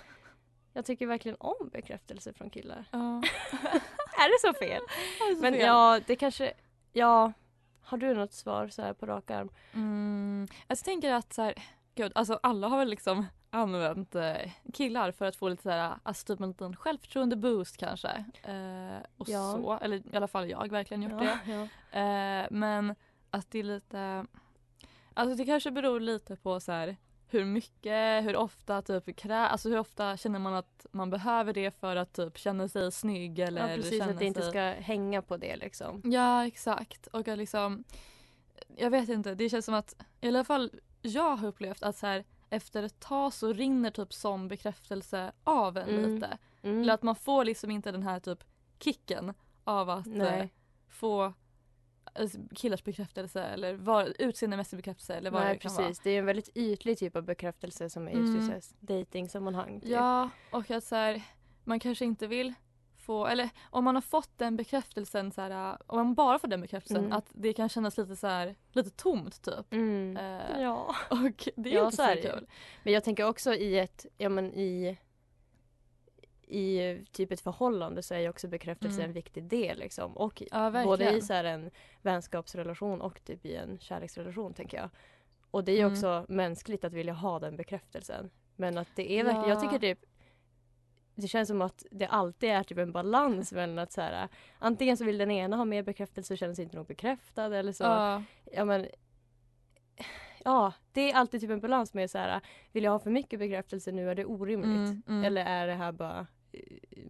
Jag 0.79 0.85
tycker 0.85 1.07
verkligen 1.07 1.37
om 1.39 1.69
bekräftelse 1.71 2.33
från 2.33 2.49
killar. 2.49 2.85
Ja. 2.91 2.97
är 4.17 4.29
det 4.29 4.47
så 4.47 4.53
fel? 4.59 4.81
Men 5.41 5.53
ja, 5.59 5.99
det 6.07 6.15
kanske, 6.15 6.53
ja 6.93 7.33
Har 7.81 7.97
du 7.97 8.13
något 8.13 8.33
svar 8.33 8.67
så 8.67 8.81
här 8.81 8.93
på 8.93 9.05
rak 9.05 9.31
arm? 9.31 9.49
Mm, 9.73 10.47
jag 10.67 10.77
tänker 10.77 11.13
att 11.13 11.33
så 11.33 11.41
här, 11.41 11.53
gud, 11.95 12.11
alltså 12.15 12.39
alla 12.43 12.67
har 12.67 12.77
väl 12.79 12.89
liksom 12.89 13.25
använt 13.49 14.15
eh, 14.15 14.51
killar 14.73 15.11
för 15.11 15.25
att 15.25 15.35
få 15.35 15.49
lite 15.49 15.63
så 15.63 15.69
här, 15.69 15.95
alltså 16.03 16.25
typ 16.25 16.39
en 16.39 16.47
liten 16.47 16.75
självförtroende 16.75 17.35
boost 17.35 17.77
kanske. 17.77 18.09
Eh, 18.43 19.05
och 19.17 19.29
Ja. 19.29 19.51
så, 19.51 19.79
eller 19.81 19.97
i 20.13 20.15
alla 20.17 20.27
fall 20.27 20.49
jag 20.49 20.71
verkligen 20.71 21.03
gjort 21.03 21.19
det. 21.19 21.39
ja. 21.45 21.61
Eh, 21.99 22.47
men 22.51 22.95
att 23.31 23.51
det 23.51 23.59
är 23.59 23.63
lite, 23.63 24.25
alltså 25.13 25.35
det 25.35 25.45
kanske 25.45 25.71
beror 25.71 25.99
lite 25.99 26.35
på 26.35 26.59
så 26.59 26.71
här 26.71 26.97
hur 27.29 27.45
mycket, 27.45 28.23
hur 28.25 28.35
ofta 28.35 28.81
typ 28.81 29.15
krä, 29.15 29.47
alltså 29.47 29.69
hur 29.69 29.79
ofta 29.79 30.17
känner 30.17 30.39
man 30.39 30.53
att 30.53 30.85
man 30.91 31.09
behöver 31.09 31.53
det 31.53 31.71
för 31.71 31.95
att 31.95 32.13
typ 32.13 32.37
känna 32.37 32.67
sig 32.67 32.91
snygg 32.91 33.39
eller 33.39 33.69
ja 33.69 33.75
precis, 33.75 33.99
känna 33.99 34.11
att 34.11 34.19
det 34.19 34.25
inte 34.25 34.41
sig... 34.41 34.49
ska 34.49 34.61
hänga 34.61 35.21
på 35.21 35.37
det 35.37 35.55
liksom. 35.55 36.01
Ja 36.05 36.47
exakt 36.47 37.07
och 37.07 37.27
att 37.27 37.37
liksom 37.37 37.83
Jag 38.77 38.89
vet 38.89 39.09
inte, 39.09 39.35
det 39.35 39.49
känns 39.49 39.65
som 39.65 39.73
att 39.73 39.95
i 40.21 40.27
alla 40.27 40.43
fall 40.43 40.71
jag 41.01 41.35
har 41.35 41.47
upplevt 41.47 41.83
att 41.83 41.97
så 41.97 42.07
här 42.07 42.23
efter 42.49 42.83
ett 42.83 42.99
tag 42.99 43.33
så 43.33 43.53
rinner 43.53 43.91
typ 43.91 44.13
sån 44.13 44.47
bekräftelse 44.47 45.31
av 45.43 45.77
en 45.77 45.89
Mm. 45.89 46.15
lite. 46.15 46.37
Mm. 46.61 46.81
Eller 46.81 46.93
att 46.93 47.03
man 47.03 47.15
får 47.15 47.45
liksom 47.45 47.71
inte 47.71 47.91
den 47.91 48.03
här 48.03 48.19
typ 48.19 48.43
kicken 48.79 49.33
av 49.63 49.89
att 49.89 50.07
eh, 50.07 50.45
få 50.89 51.33
eh, 52.19 52.27
killars 52.55 52.83
bekräftelse 52.83 53.41
eller 53.43 53.73
var, 53.73 54.13
utseendemässig 54.19 54.77
bekräftelse 54.77 55.13
eller 55.15 55.31
vad 55.31 55.41
Nej 55.41 55.53
det 55.53 55.59
kan 55.59 55.75
precis, 55.75 55.99
det 55.99 56.09
är 56.11 56.19
en 56.19 56.25
väldigt 56.25 56.49
ytlig 56.57 56.97
typ 56.99 57.15
av 57.15 57.23
bekräftelse 57.23 57.89
som 57.89 58.07
är 58.07 58.11
just 58.11 58.35
i 58.35 58.37
Mm. 58.37 58.45
så 58.45 58.51
här 58.51 58.61
dating-sammanhang. 58.99 59.81
typ. 59.81 59.89
vara. 59.91 59.99
Ja 60.01 60.29
och 60.57 60.71
att 60.71 60.83
så 60.83 60.95
här, 60.95 61.21
man 61.63 61.79
kanske 61.79 62.05
inte 62.05 62.27
vill 62.27 62.53
få, 62.97 63.27
eller 63.27 63.49
om 63.69 63.83
man 63.83 63.95
har 63.95 64.01
fått 64.01 64.29
den 64.37 64.55
bekräftelsen 64.57 65.31
så 65.31 65.41
här, 65.41 65.77
om 65.87 65.97
man 65.97 66.13
bara 66.15 66.39
får 66.39 66.47
den 66.47 66.61
bekräftelsen 66.61 67.03
Mm. 67.05 67.17
att 67.17 67.25
det 67.33 67.53
kan 67.53 67.69
kännas 67.69 67.97
lite 67.97 68.15
så 68.15 68.27
här, 68.27 68.55
lite 68.71 68.89
tomt 68.89 69.41
typ. 69.41 69.73
Mm. 69.73 70.17
Eh, 70.17 70.61
Ja. 70.61 70.95
Och 71.09 71.49
det 71.55 71.69
är 71.69 71.73
Ja, 71.75 71.85
inte 71.85 71.97
så 71.97 72.03
så, 72.15 72.21
kul. 72.21 72.47
Men 72.83 72.93
jag 72.93 73.03
tänker 73.03 73.27
också 73.27 73.53
i 73.53 73.79
ett, 73.79 74.05
ja 74.17 74.29
men 74.29 74.53
i 74.53 74.97
i 76.49 76.97
typ 77.11 77.31
ett 77.31 77.41
förhållande 77.41 78.03
så 78.03 78.13
är 78.13 78.19
ju 78.19 78.29
också 78.29 78.47
bekräftelse 78.47 78.97
Mm. 79.01 79.09
en 79.09 79.13
viktig 79.13 79.43
del 79.43 79.79
liksom. 79.79 80.17
Och 80.17 80.43
Ja, 80.51 80.71
både 80.83 81.11
i 81.17 81.21
så 81.21 81.33
en 81.33 81.71
vänskapsrelation 82.01 83.01
och 83.01 83.23
typ 83.23 83.45
i 83.45 83.55
en 83.55 83.79
kärleksrelation 83.79 84.53
tänker 84.53 84.77
jag. 84.77 84.89
Och 85.51 85.63
det 85.63 85.71
är 85.71 85.75
ju 85.75 85.81
Mm. 85.81 85.91
också 85.93 86.25
mänskligt 86.29 86.83
att 86.83 86.93
vilja 86.93 87.13
ha 87.13 87.39
den 87.39 87.55
bekräftelsen. 87.57 88.29
Men 88.55 88.77
att 88.77 88.87
det 88.95 89.11
är 89.11 89.23
verkligen, 89.23 89.49
jag 89.49 89.57
Ja. 89.57 89.61
tycker 89.61 89.79
typ 89.79 90.05
det 91.15 91.27
känns 91.27 91.47
som 91.47 91.61
att 91.61 91.85
det 91.91 92.05
alltid 92.07 92.49
är 92.49 92.63
typ 92.63 92.77
en 92.77 92.91
balans 92.91 93.51
mellan 93.51 93.79
att 93.79 93.91
så 93.91 94.01
här, 94.01 94.27
antingen 94.59 94.97
så 94.97 95.05
vill 95.05 95.17
den 95.17 95.31
ena 95.31 95.57
ha 95.57 95.65
mer 95.65 95.83
bekräftelse 95.83 96.33
och 96.33 96.37
känner 96.37 96.53
sig 96.53 96.63
inte 96.63 96.77
nog 96.77 96.85
bekräftad 96.87 97.55
eller 97.57 97.71
så. 97.71 97.83
Ja, 97.83 98.23
Ja 98.51 98.65
men 98.65 98.87
Ja, 100.45 100.73
det 100.91 101.11
är 101.11 101.15
alltid 101.15 101.41
typ 101.41 101.49
en 101.49 101.59
balans 101.59 101.93
med 101.93 102.11
så 102.11 102.17
här, 102.17 102.41
vill 102.71 102.83
jag 102.83 102.91
ha 102.91 102.99
för 102.99 103.09
mycket 103.11 103.39
bekräftelse 103.39 103.91
nu 103.91 104.09
är 104.09 104.15
det 104.15 104.25
orimligt. 104.25 104.89
mm, 104.89 105.03
mm. 105.07 105.23
Eller 105.23 105.45
är 105.45 105.67
det 105.67 105.73
här 105.73 105.91
bara 105.91 106.27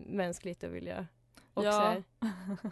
mänskligt 0.05 0.63
att 0.63 0.72
vilja 0.72 1.08
och 1.53 1.63
Ja. 1.65 1.72
så 1.72 1.79
här, 1.79 2.03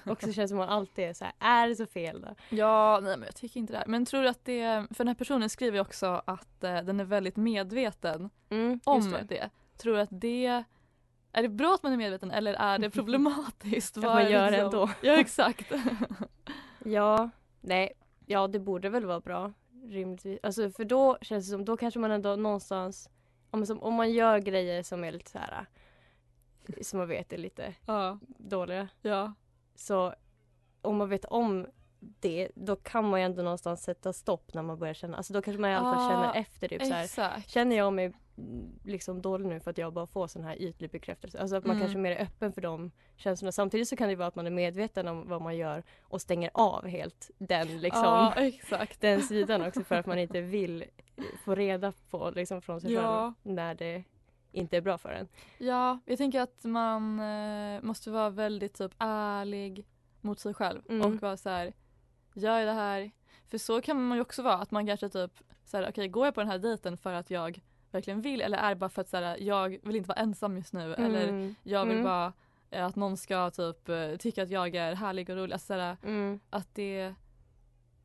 också 0.06 0.34
känns 0.34 0.50
som 0.50 0.60
att 0.60 0.68
man 0.70 0.78
alltid 0.78 1.06
är 1.06 1.14
så 1.14 1.26
här, 1.26 1.34
är 1.40 1.68
det 1.68 1.76
så 1.76 1.86
fel 1.86 2.22
då? 2.22 2.36
Ja, 2.50 3.00
nej 3.04 3.18
men 3.18 3.26
jag 3.26 3.36
tycker 3.36 3.60
inte 3.60 3.74
det. 3.74 3.78
Här. 3.80 3.86
Men 3.88 4.06
tror 4.06 4.22
du 4.22 4.30
att 4.30 4.46
det, 4.46 4.88
för 4.90 4.98
den 4.98 5.08
här 5.08 5.16
personen 5.16 5.50
skriver 5.50 5.78
ju 5.78 5.82
också 5.82 6.22
att 6.26 6.64
eh, 6.64 6.82
den 6.82 7.00
är 7.00 7.04
väldigt 7.04 7.36
medveten 7.36 8.30
Mm, 8.50 8.80
om 8.84 9.12
det. 9.12 9.26
det. 9.30 9.50
Tror 9.78 9.94
du 9.96 10.02
att 10.02 10.10
det 10.12 10.64
är 11.32 11.42
det 11.42 11.50
bra 11.50 11.74
att 11.74 11.84
man 11.84 11.94
är 11.94 11.98
medveten 11.98 12.32
eller 12.32 12.54
är 12.54 12.80
det 12.80 12.90
problematiskt? 12.90 13.98
Att 13.98 14.04
man 14.04 14.32
gör 14.32 14.46
det 14.46 14.52
liksom- 14.52 14.66
ändå. 14.66 14.90
Ja 15.02 15.14
exakt. 15.14 15.72
Ja, 16.86 17.30
nej, 17.62 17.92
ja 18.26 18.48
det 18.48 18.60
borde 18.60 18.90
väl 18.90 19.06
vara 19.06 19.20
bra 19.20 19.54
rimligtvis. 19.90 20.40
Alltså 20.44 20.70
för 20.72 20.86
då 20.86 21.18
känns 21.22 21.46
det 21.46 21.52
som, 21.52 21.66
då 21.66 21.78
kanske 21.78 22.00
man 22.00 22.12
ändå 22.12 22.36
någonstans, 22.36 23.10
om, 23.52 23.66
som, 23.66 23.84
om 23.84 23.94
man 23.94 24.12
gör 24.12 24.40
grejer 24.40 24.84
som 24.84 25.04
är 25.04 25.12
lite 25.12 25.32
så 25.32 25.38
här 25.40 25.66
som 26.82 27.00
man 27.00 27.08
vet 27.08 27.34
är 27.34 27.38
lite 27.38 27.74
ja. 27.86 28.20
dåliga. 28.38 28.88
ja. 29.02 29.34
Så 29.76 30.14
om 30.82 30.98
man 30.98 31.10
vet 31.10 31.26
om 31.26 31.68
det, 32.00 32.50
då 32.56 32.76
kan 32.76 33.10
man 33.10 33.20
ju 33.20 33.26
ändå 33.26 33.42
någonstans 33.42 33.84
sätta 33.84 34.14
stopp 34.14 34.54
när 34.54 34.62
man 34.62 34.80
börjar 34.80 34.94
känna, 34.94 35.18
alltså 35.18 35.34
då 35.34 35.42
kanske 35.42 35.62
man 35.62 35.70
i 35.70 35.76
alla 35.76 35.94
fall 35.94 36.04
Ja, 36.04 36.10
känner 36.10 36.42
efter 36.42 36.68
typ 36.68 36.82
så 36.86 36.94
här, 36.94 37.04
Exakt. 37.04 37.50
Känner 37.50 37.76
jag 37.76 37.94
mig 37.94 38.14
liksom 38.84 39.22
dålig 39.22 39.46
nu 39.48 39.60
för 39.60 39.72
att 39.72 39.78
jag 39.78 39.94
bara 39.94 40.08
får 40.08 40.28
sån 40.28 40.44
här 40.44 40.62
ytlig 40.62 40.92
bekräftelse? 40.92 41.40
Alltså 41.40 41.56
att 41.56 41.66
man 41.66 41.76
Mm. 41.76 41.82
kanske 41.86 41.98
mer 42.00 42.12
är 42.12 42.22
öppen 42.24 42.54
för 42.54 42.62
de 42.62 42.92
känslorna. 43.16 43.52
Samtidigt 43.52 43.88
så 43.88 43.96
kan 43.96 44.10
det 44.10 44.16
vara 44.16 44.28
att 44.28 44.36
man 44.36 44.48
är 44.48 44.52
medveten 44.52 45.08
om 45.08 45.28
vad 45.30 45.42
man 45.42 45.58
gör 45.58 45.84
och 46.02 46.22
stänger 46.22 46.52
av 46.54 46.88
helt 46.88 47.32
den 47.38 47.82
liksom 47.82 48.32
exakt. 48.38 49.02
den 49.02 49.22
sidan 49.22 49.62
också 49.62 49.84
för 49.84 49.96
att 49.96 50.06
man 50.06 50.20
inte 50.20 50.42
vill 50.42 50.84
få 51.44 51.56
reda 51.56 51.94
på 52.10 52.32
liksom 52.36 52.62
från 52.62 52.82
sig 52.82 52.94
Ja. 52.94 53.02
själv 53.44 53.56
när 53.56 53.76
det 53.76 54.04
inte 54.52 54.78
är 54.78 54.82
bra 54.82 54.98
för 54.98 55.10
en. 55.10 55.28
Ja, 55.58 56.00
jag 56.06 56.18
tänker 56.18 56.42
att 56.42 56.64
man 56.64 57.20
eh, 57.20 57.82
måste 57.82 58.12
vara 58.12 58.30
väldigt 58.30 58.74
typ 58.74 58.92
ärlig 58.98 59.86
mot 60.22 60.40
sig 60.40 60.54
själv 60.54 60.82
Mm. 60.90 61.06
och 61.16 61.22
vara 61.22 61.38
så 61.38 61.50
här, 61.50 61.74
gör 62.34 62.58
jag 62.60 62.68
det 62.68 62.74
här? 62.74 63.12
För 63.48 63.58
så 63.58 63.82
kan 63.82 64.08
man 64.08 64.18
ju 64.18 64.22
också 64.22 64.42
vara, 64.44 64.56
att 64.58 64.72
man 64.72 64.88
kanske 64.88 65.10
typ 65.10 65.32
så 65.66 65.78
här, 65.78 65.90
okej 65.90 66.08
går 66.08 66.26
jag 66.26 66.34
på 66.36 66.42
den 66.42 66.50
här 66.50 66.58
dejten 66.60 66.98
för 66.98 67.14
att 67.14 67.30
jag 67.32 67.60
verkligen 67.92 68.22
vill 68.22 68.42
eller 68.42 68.58
är 68.58 68.70
det 68.70 68.76
bara 68.76 68.90
för 68.90 69.02
att 69.02 69.10
så 69.10 69.18
här, 69.18 69.38
jag 69.38 69.70
vill 69.84 69.96
inte 69.96 70.08
vara 70.10 70.20
ensam 70.20 70.58
just 70.58 70.74
nu 70.74 70.94
eller 70.94 71.28
Mm. 71.28 71.56
jag 71.64 71.86
vill 71.86 71.94
Mm. 71.98 72.04
bara 72.04 72.34
eh, 72.70 72.86
att 72.86 72.96
någon 72.96 73.18
ska 73.18 73.50
typ 73.52 73.90
eh, 73.90 74.16
tycka 74.20 74.44
att 74.44 74.50
jag 74.50 74.76
är 74.76 74.96
härlig 74.96 75.30
och 75.30 75.36
rolig. 75.36 75.54
Alltså, 75.54 75.68
så 75.68 75.74
här, 75.74 75.98
Mm. 76.04 76.40
att 76.50 76.76
det 76.76 77.14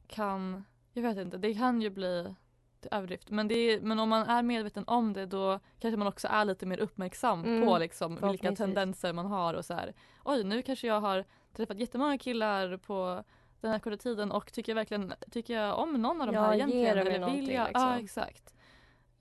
kan, 0.06 0.64
jag 0.92 1.02
vet 1.02 1.16
inte, 1.18 1.36
det 1.38 1.54
kan 1.54 1.82
ju 1.82 1.90
bli 1.90 2.34
till 2.82 2.88
överdrift. 2.92 3.30
Men, 3.30 3.50
är, 3.50 3.80
men 3.80 3.98
om 3.98 4.08
man 4.08 4.26
är 4.28 4.42
medveten 4.42 4.84
om 4.86 5.12
det 5.12 5.26
då 5.26 5.60
kanske 5.78 5.96
man 5.96 6.06
också 6.08 6.28
är 6.30 6.44
lite 6.44 6.66
mer 6.66 6.78
uppmärksam 6.78 7.44
Mm, 7.44 7.66
på 7.66 7.78
liksom, 7.78 8.18
vilka 8.30 8.52
tendenser 8.56 9.12
man 9.12 9.26
har 9.26 9.54
och 9.54 9.64
så 9.64 9.74
här. 9.74 9.92
Oj, 10.24 10.44
nu 10.44 10.62
kanske 10.62 10.86
jag 10.86 11.00
har 11.00 11.24
träffat 11.56 11.78
jättemånga 11.78 12.18
killar 12.18 12.76
på 12.76 13.24
den 13.60 13.70
här 13.70 13.78
korta 13.78 13.96
tiden 13.96 14.32
och 14.32 14.52
tycker 14.52 14.72
jag 14.72 14.76
verkligen 14.76 15.14
tycker 15.30 15.54
jag 15.54 15.78
om 15.78 15.92
någon 16.02 16.20
av 16.20 16.26
de 16.26 16.34
Ja, 16.34 16.42
här 16.42 16.54
ger 16.54 16.58
egentligen? 16.58 16.94
mig 17.04 17.14
Eller 17.16 17.30
vill 17.30 17.48
jag? 17.50 17.66
liksom. 17.66 17.82
Ja, 17.88 17.98
exakt. 17.98 18.54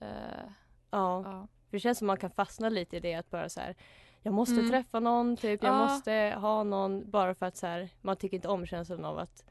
Eh, 0.00 0.06
Ja. 0.90 1.22
ja. 1.24 1.46
För 1.70 1.76
det 1.76 1.80
känns 1.80 1.98
som 1.98 2.06
man 2.06 2.16
kan 2.16 2.30
fastna 2.30 2.68
lite 2.68 2.96
i 2.96 3.00
det 3.00 3.14
att 3.14 3.30
bara 3.30 3.48
så 3.48 3.60
här 3.60 3.76
jag 4.24 4.34
måste 4.34 4.54
Mm. 4.54 4.70
träffa 4.70 5.00
någon, 5.00 5.36
typ. 5.36 5.62
jag 5.62 5.74
Ja. 5.74 5.78
måste 5.78 6.34
ha 6.40 6.62
någon 6.62 7.10
bara 7.10 7.34
för 7.34 7.46
att 7.46 7.56
så 7.56 7.66
här, 7.66 7.88
man 8.00 8.16
tycker 8.16 8.36
inte 8.36 8.48
om 8.48 8.66
känslan 8.66 9.04
av 9.04 9.18
att, 9.18 9.44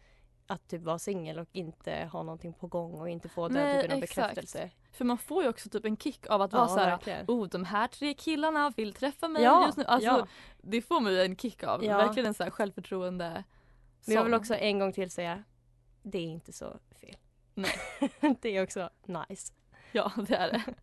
att 0.52 0.68
typ 0.68 0.82
vara 0.82 1.00
singel 1.00 1.40
och 1.40 1.48
inte 1.52 2.10
ha 2.12 2.24
någonting 2.24 2.54
på 2.54 2.68
gång 2.68 3.00
och 3.00 3.10
inte 3.10 3.30
få 3.30 3.48
den 3.48 3.82
typen 3.82 3.96
av 3.96 4.02
bekräftelse. 4.02 4.70
För 4.92 5.06
man 5.06 5.18
får 5.18 5.44
ju 5.44 5.50
också 5.50 5.70
typ 5.70 5.86
en 5.86 5.98
kick 5.98 6.30
av 6.30 6.42
att 6.42 6.54
vara 6.54 6.68
så 6.68 6.80
här, 6.80 6.90
verkligen. 6.90 7.26
oh 7.28 7.48
de 7.48 7.66
här 7.66 7.88
tre 7.88 8.14
killarna 8.14 8.70
vill 8.70 8.94
träffa 8.94 9.28
mig 9.28 9.44
Ja, 9.44 9.66
just 9.66 9.78
nu. 9.78 9.84
Alltså, 9.84 10.10
ja. 10.10 10.28
Det 10.58 10.82
får 10.82 11.00
man 11.00 11.14
ju 11.14 11.22
en 11.22 11.36
kick 11.36 11.64
av. 11.64 11.84
Ja. 11.84 11.98
Verkligen 11.98 12.28
en 12.28 12.34
så 12.34 12.44
här 12.44 12.52
självförtroende. 12.52 13.44
Men 14.06 14.16
jag 14.16 14.24
vill 14.24 14.34
också 14.34 14.56
en 14.56 14.80
gång 14.80 14.94
till 14.94 15.12
säga, 15.12 15.44
det 16.04 16.18
är 16.18 16.28
inte 16.28 16.54
så 16.54 16.80
fel. 17.02 17.18
Nej. 17.54 17.72
det 18.42 18.58
är 18.58 18.64
också 18.64 18.90
nice. 19.06 19.54
Ja, 19.92 20.12
det 20.28 20.36
är 20.36 20.52
det. 20.52 20.64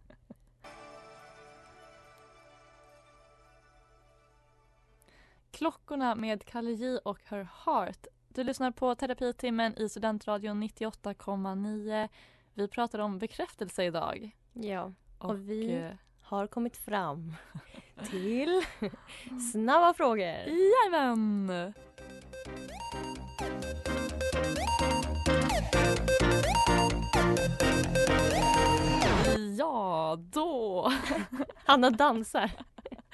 Klockorna 5.51 6.15
med 6.15 6.45
Kalle 6.45 6.71
J 6.71 6.99
och 6.99 7.19
Her 7.25 7.49
Heart. 7.65 8.07
Du 8.29 8.45
lyssnar 8.45 8.71
på 8.71 8.95
terapitimmen 8.95 9.79
i 9.79 9.89
Studentradion 9.89 10.63
98,9. 10.63 12.09
Vi 12.55 12.69
pratar 12.69 12.99
om 12.99 13.19
bekräftelse 13.19 13.85
idag. 13.85 14.31
Ja, 14.53 14.93
Och, 15.19 15.31
Och 15.31 15.49
vi- 15.51 15.75
eh, 15.75 15.91
har 16.23 16.47
kommit 16.47 16.77
fram 16.77 17.35
till 18.11 18.63
snabba 19.53 19.95
frågor. 19.95 20.37
Jajamän! 20.47 21.73
Ja, 29.59 30.17
då! 30.33 30.93
Hanna 31.65 31.91
dansar. 31.91 32.51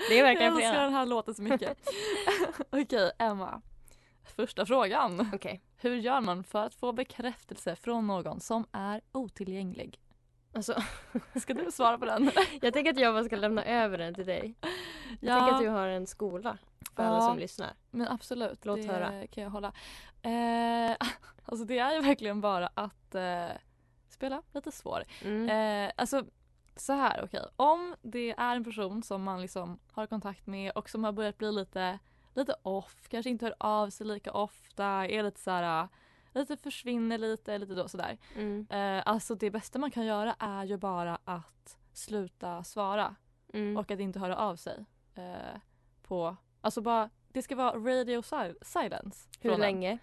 Det 0.09 0.19
är 0.19 0.23
verkligen 0.23 0.53
Jag 0.53 0.63
älskar 0.63 0.71
fredag. 0.73 0.85
den 0.85 0.93
här 0.95 1.07
låten 1.07 1.35
så 1.35 1.43
mycket. 1.43 1.79
Okej, 2.71 3.11
Emma. 3.19 3.63
Första 4.25 4.67
frågan. 4.67 5.31
Okej. 5.35 5.61
Hur 5.77 5.97
gör 5.97 6.21
man 6.21 6.45
för 6.45 6.65
att 6.67 6.75
få 6.75 6.93
bekräftelse 6.93 7.77
från 7.77 8.07
någon 8.07 8.41
som 8.41 8.67
är 8.73 9.01
otillgänglig? 9.13 10.01
Alltså, 10.53 10.83
Ska 11.41 11.55
du 11.55 11.71
svara 11.71 11.99
på 11.99 12.05
den? 12.05 12.31
jag 12.63 12.73
tänker 12.73 12.91
att 12.91 12.99
jag 13.01 13.15
bara 13.15 13.25
ska 13.25 13.37
lämna 13.37 13.65
över 13.65 13.99
den 13.99 14.15
till 14.15 14.27
dig. 14.27 14.55
Jag 15.21 15.39
tänker 15.39 15.55
att 15.55 15.61
du 15.61 15.69
har 15.69 15.89
en 15.89 16.07
skola 16.07 16.59
för 16.97 17.03
alla 17.03 17.17
Ja. 17.17 17.21
som 17.29 17.39
lyssnar. 17.39 17.73
Men 17.91 18.09
absolut, 18.09 18.65
Låt 18.65 18.83
det 18.83 18.87
höra. 18.93 19.27
kan 19.27 19.43
jag 19.43 19.51
hålla. 19.51 19.73
Eh, 20.23 20.97
alltså 21.45 21.65
det 21.65 21.79
är 21.79 21.95
ju 21.95 22.01
verkligen 22.01 22.41
bara 22.41 22.67
att 22.75 23.15
eh, 23.15 23.47
spela 24.09 24.43
lite 24.53 24.73
svår. 24.73 25.03
Mm. 25.25 25.49
Eh, 25.87 25.93
alltså 25.97 26.25
så 26.77 26.93
här, 26.93 27.25
okej. 27.25 27.41
Om 27.57 27.95
det 28.03 28.35
är 28.39 28.57
en 28.57 28.65
person 28.65 29.03
som 29.03 29.23
man 29.23 29.43
liksom 29.43 29.79
har 29.93 30.07
kontakt 30.07 30.47
med 30.47 30.73
och 30.73 30.91
som 30.91 31.05
har 31.05 31.13
börjat 31.13 31.39
bli 31.39 31.53
lite, 31.53 31.99
lite 32.35 32.55
off, 32.63 33.09
kanske 33.09 33.31
inte 33.31 33.47
hör 33.47 33.55
av 33.59 33.91
sig 33.91 34.07
lika 34.07 34.33
ofta, 34.33 34.85
är 34.87 35.23
lite 35.23 35.41
så 35.41 35.51
här, 35.51 35.89
lite 36.33 36.57
försvinner 36.57 37.19
lite, 37.19 37.59
lite 37.59 37.75
då 37.75 37.89
sådär. 37.89 38.19
Mm. 38.37 38.67
Eh, 38.71 39.03
alltså 39.07 39.35
det 39.35 39.51
bästa 39.51 39.79
man 39.79 39.91
kan 39.91 40.05
göra 40.07 40.37
är 40.39 40.65
ju 40.65 40.77
bara 40.77 41.19
att 41.25 41.79
sluta 41.93 42.65
svara 42.65 43.15
Mm. 43.53 43.77
och 43.77 43.91
att 43.91 44.01
inte 44.01 44.19
höra 44.19 44.37
av 44.37 44.57
sig. 44.57 44.85
Eh, 45.15 45.61
på, 46.03 46.37
alltså 46.61 46.81
bara, 46.81 47.11
det 47.29 47.43
ska 47.43 47.57
vara 47.57 47.75
radio 47.77 48.21
sil- 48.31 48.57
silence. 48.63 49.29
Hur 49.41 49.57
länge? 49.57 49.99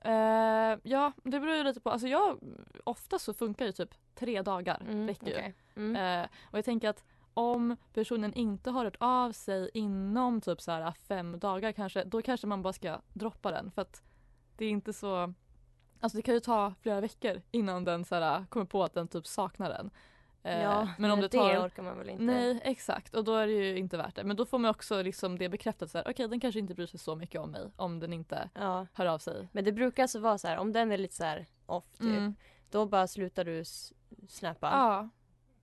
Eh, 0.00 0.78
ja, 0.82 1.12
det 1.24 1.40
beror 1.40 1.54
ju 1.56 1.64
lite 1.64 1.80
på. 1.80 1.90
Alltså 1.90 2.08
jag, 2.08 2.38
ofta 2.84 3.18
så 3.18 3.34
funkar 3.34 3.66
ju 3.66 3.72
typ 3.72 3.94
tre 4.14 4.42
dagar. 4.42 4.80
Mm. 4.80 5.08
räcker 5.08 5.26
ju. 5.26 5.32
okej. 5.34 5.54
Mm. 5.76 5.96
Eh, 6.22 6.28
och 6.50 6.58
jag 6.58 6.64
tänker 6.64 6.88
att 6.88 7.04
om 7.34 7.76
personen 7.94 8.34
inte 8.34 8.70
har 8.70 8.84
hört 8.84 8.96
av 9.00 9.32
sig 9.32 9.70
inom 9.74 10.40
typ 10.40 10.60
så 10.60 10.70
här 10.72 10.92
fem 10.92 11.38
dagar 11.38 11.72
kanske, 11.72 12.04
då 12.04 12.22
kanske 12.22 12.46
man 12.46 12.62
bara 12.62 12.72
ska 12.72 13.00
droppa 13.12 13.50
den. 13.50 13.70
För 13.70 13.82
att 13.82 14.02
det 14.56 14.64
är 14.64 14.70
inte 14.70 14.92
så... 14.92 15.34
Alltså 16.00 16.16
det 16.16 16.22
kan 16.22 16.34
ju 16.34 16.40
ta 16.40 16.74
flera 16.80 17.00
veckor 17.00 17.42
innan 17.50 17.84
den 17.84 18.04
så 18.04 18.14
här, 18.14 18.44
kommer 18.48 18.66
på 18.66 18.84
att 18.84 18.94
den 18.94 19.08
typ 19.08 19.26
saknar 19.26 19.68
den. 19.68 19.90
Eh, 20.42 20.62
ja, 20.62 20.88
men 20.98 21.10
om 21.10 21.20
det 21.20 21.28
tar... 21.28 21.66
orkar 21.66 21.82
man 21.82 21.98
väl 21.98 22.08
inte? 22.08 22.24
Nej, 22.24 22.60
exakt. 22.64 23.14
Och 23.14 23.24
då 23.24 23.34
är 23.34 23.46
det 23.46 23.52
ju 23.52 23.76
inte 23.78 23.96
värt 23.96 24.16
det. 24.16 24.24
Men 24.24 24.36
då 24.36 24.46
får 24.46 24.58
man 24.58 24.70
också 24.70 25.02
liksom 25.02 25.38
det 25.38 25.48
bekräftat 25.48 25.90
så 25.90 25.98
här, 25.98 26.04
okej 26.10 26.28
den 26.28 26.40
kanske 26.40 26.58
inte 26.60 26.74
bryr 26.74 26.86
sig 26.86 27.00
så 27.00 27.14
mycket 27.16 27.40
om 27.40 27.50
mig 27.50 27.70
om 27.76 28.00
den 28.00 28.12
inte 28.12 28.50
Ja. 28.54 28.86
hör 28.94 29.06
av 29.06 29.18
sig. 29.18 29.48
Men 29.52 29.64
det 29.64 29.72
brukar 29.72 30.02
alltså 30.02 30.18
vara 30.20 30.38
så 30.38 30.48
här, 30.48 30.56
om 30.56 30.72
den 30.72 30.92
är 30.92 30.98
lite 30.98 31.14
så 31.14 31.24
här 31.24 31.46
off 31.66 31.84
typ, 31.92 32.00
Mm. 32.00 32.34
då 32.70 32.86
bara 32.86 33.06
slutar 33.06 33.44
du 33.44 33.64
snappa 34.28 34.70
Ja, 34.70 35.08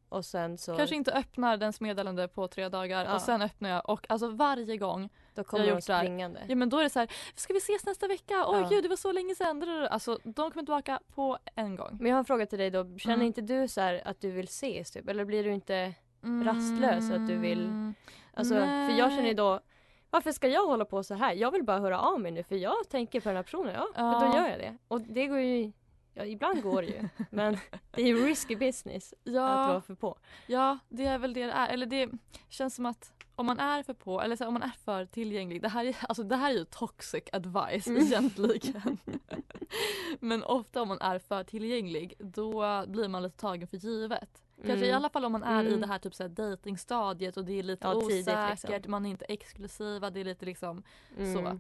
och 0.09 0.25
sen 0.25 0.57
så 0.57 0.77
kanske 0.77 0.95
inte 0.95 1.11
öppnar 1.13 1.57
dens 1.57 1.81
meddelande 1.81 2.27
på 2.27 2.47
tre 2.47 2.69
dagar 2.69 3.05
Ja. 3.05 3.15
och 3.15 3.21
sen 3.21 3.41
öppnar 3.41 3.69
jag 3.69 3.89
och 3.89 4.05
alltså 4.09 4.29
varje 4.29 4.77
gång 4.77 5.09
då 5.35 5.43
kommer 5.43 5.63
jag 5.65 5.71
de 5.71 5.75
gjort 5.77 5.83
springande. 5.83 6.39
Ja 6.47 6.55
men 6.55 6.69
då 6.69 6.77
är 6.79 6.83
det 6.83 6.89
så 6.89 6.99
här, 6.99 7.11
ska 7.35 7.53
vi 7.53 7.57
ses 7.59 7.85
nästa 7.85 8.07
vecka? 8.07 8.45
Oj 8.47 8.59
Ja. 8.61 8.67
gud 8.69 8.83
det 8.83 8.89
var 8.89 8.95
så 8.95 9.11
länge 9.11 9.35
sedan. 9.35 9.87
Alltså 9.89 10.19
de 10.23 10.33
kommer 10.51 10.65
tillbaka 10.65 10.99
på 11.15 11.37
en 11.55 11.75
gång. 11.75 11.97
Men 11.99 12.05
jag 12.07 12.15
har 12.15 12.19
en 12.19 12.25
fråga 12.25 12.45
till 12.45 12.59
dig 12.59 12.69
då, 12.71 12.97
känner 12.97 13.15
Mm. 13.15 13.27
inte 13.27 13.41
du 13.41 13.67
så 13.67 13.81
här 13.81 14.01
att 14.05 14.21
du 14.21 14.31
vill 14.31 14.45
ses 14.45 14.91
typ? 14.91 15.09
Eller 15.09 15.25
blir 15.25 15.43
du 15.43 15.53
inte 15.53 15.93
rastlös 16.45 17.11
att 17.11 17.27
du 17.27 17.37
vill- 17.37 17.65
Mm. 17.65 17.93
Alltså, 18.33 18.53
för 18.55 18.97
jag 18.97 19.09
känner 19.09 19.17
ju 19.17 19.21
Nej. 19.23 19.33
då 19.33 19.59
varför 20.09 20.31
ska 20.31 20.47
jag 20.47 20.65
hålla 20.67 20.85
på 20.85 21.03
så 21.03 21.13
här? 21.13 21.33
Jag 21.33 21.51
vill 21.51 21.63
bara 21.63 21.79
höra 21.79 21.99
av 21.99 22.19
mig 22.21 22.31
nu 22.31 22.43
för 22.43 22.55
jag 22.55 22.89
tänker 22.89 23.19
på 23.21 23.29
den 23.29 23.35
här 23.35 23.43
personen. 23.43 23.73
Ja, 23.75 23.87
Ja. 23.95 24.27
då 24.31 24.37
gör 24.37 24.49
jag 24.49 24.59
det. 24.59 24.77
Och 24.87 25.01
det 25.01 25.27
går 25.27 25.39
ju 25.39 25.71
Ja, 26.17 26.25
ibland 26.25 26.63
går 26.63 26.81
det 26.81 26.87
ju. 26.87 27.09
Men 27.29 27.57
det 27.91 28.01
är 28.01 28.05
ju 28.07 28.25
risky 28.25 28.55
business 28.55 29.13
att 29.25 29.33
Ja, 29.33 29.67
vara 29.67 29.81
för 29.81 29.95
på. 29.95 30.17
ja, 30.47 30.77
det 30.89 31.05
är 31.05 31.17
väl 31.17 31.33
det 31.33 31.45
det 31.45 31.51
är. 31.51 31.67
Eller 31.67 31.85
det 31.85 32.09
känns 32.49 32.75
som 32.75 32.85
att 32.85 33.13
om 33.35 33.45
man 33.45 33.59
är 33.59 33.83
för 33.83 33.93
på, 33.93 34.21
eller 34.21 34.35
så 34.35 34.47
om 34.47 34.53
man 34.53 34.63
är 34.63 34.71
för 34.85 35.05
tillgänglig. 35.05 35.61
Det 35.61 35.69
här 35.69 35.85
är, 35.85 35.95
alltså, 36.09 36.23
det 36.23 36.35
här 36.35 36.49
är 36.51 36.55
ju 36.57 36.65
toxic 36.65 37.23
advice 37.31 37.87
Mm. 37.87 38.01
egentligen. 38.03 38.97
Men 40.19 40.43
ofta 40.43 40.81
om 40.81 40.87
man 40.87 41.01
är 41.01 41.19
för 41.19 41.43
tillgänglig 41.43 42.13
då 42.19 42.83
blir 42.87 43.07
man 43.07 43.23
lite 43.23 43.37
tagen 43.37 43.67
för 43.67 43.77
givet. 43.77 44.43
Kanske 44.55 44.73
Mm. 44.73 44.89
i 44.89 44.91
alla 44.91 45.09
fall 45.09 45.25
om 45.25 45.31
man 45.31 45.43
är 45.43 45.63
i 45.63 45.67
Mm. 45.67 45.81
det 45.81 45.87
här 45.87 45.99
typ 45.99 46.35
datingstadiet 46.35 47.37
och 47.37 47.45
det 47.45 47.59
är 47.59 47.63
lite 47.63 47.87
Ja, 47.87 48.01
tidigt, 48.01 48.27
osäkert, 48.27 48.69
liksom. 48.69 48.91
man 48.91 49.05
är 49.05 49.09
inte 49.09 49.25
exklusiva, 49.25 50.09
det 50.09 50.19
är 50.19 50.25
lite 50.25 50.45
liksom 50.45 50.83
Mm. 51.17 51.33
så. 51.33 51.59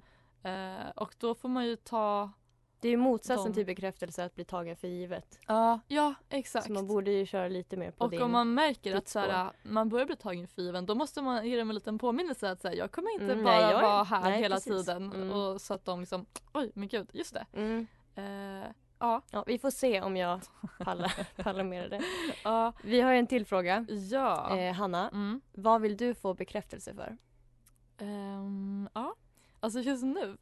Eh, 0.49 0.89
och 0.95 1.15
då 1.19 1.35
får 1.35 1.49
man 1.49 1.65
ju 1.67 1.75
ta 1.75 2.31
Det 2.79 2.87
är 2.87 2.91
ju 2.91 2.97
motsatsen 2.97 3.51
De- 3.51 3.53
till 3.55 3.65
bekräftelse 3.65 4.25
att 4.25 4.35
bli 4.35 4.43
tagen 4.45 4.75
för 4.75 4.87
givet. 4.87 5.39
Ja, 5.47 5.79
ja 5.87 6.13
exakt. 6.29 6.65
Så 6.67 6.73
man 6.73 6.87
borde 6.87 7.11
ju 7.11 7.25
köra 7.25 7.47
lite 7.47 7.77
mer 7.77 7.91
på 7.91 8.03
och 8.05 8.09
din... 8.11 8.21
om 8.21 8.31
man 8.31 8.53
märker 8.53 8.95
att 8.95 9.07
så 9.07 9.19
här, 9.19 9.51
man 9.63 9.89
börjar 9.89 10.05
bli 10.05 10.15
tagen 10.15 10.47
för 10.47 10.61
given 10.61 10.85
då 10.85 10.95
måste 10.95 11.21
man 11.21 11.47
ge 11.47 11.57
dem 11.57 11.69
en 11.69 11.75
liten 11.75 11.97
påminnelse 11.97 12.51
att 12.51 12.61
så 12.61 12.67
här, 12.67 12.75
jag 12.75 12.91
kommer 12.91 13.13
inte 13.13 13.25
Mm, 13.33 13.43
bara 13.43 13.59
nej, 13.61 13.71
jag 13.71 13.81
vara 13.81 14.03
här 14.03 14.21
nej, 14.21 14.41
hela 14.41 14.55
precis. 14.55 14.85
tiden. 14.85 15.11
Mm. 15.13 15.31
Och 15.31 15.61
så 15.61 15.73
att 15.73 15.85
de 15.85 15.99
liksom, 15.99 16.25
oj 16.53 16.71
men 16.75 16.87
gud, 16.87 17.09
just 17.13 17.33
det. 17.33 17.45
Mm. 17.53 17.87
Eh, 18.15 18.67
ja, 18.99 19.21
Ja, 19.31 19.43
vi 19.47 19.59
får 19.59 19.71
se 19.71 20.01
om 20.01 20.17
jag 20.17 20.41
pallar, 20.79 21.11
pallar 21.43 21.63
med 21.63 21.89
det. 21.91 22.01
ja, 22.43 22.73
Vi 22.83 23.01
har 23.01 23.13
en 23.13 23.27
till 23.27 23.45
fråga. 23.45 23.85
ja. 24.11 24.57
Eh, 24.57 24.73
Hanna, 24.73 25.09
Mm. 25.09 25.41
vad 25.53 25.81
vill 25.81 25.97
du 25.97 26.13
få 26.15 26.33
bekräftelse 26.33 26.93
för? 26.95 27.17
Ehm, 27.97 28.89
ja. 28.93 29.15
Alltså 29.59 29.79
just 29.79 30.03
nu. 30.03 30.37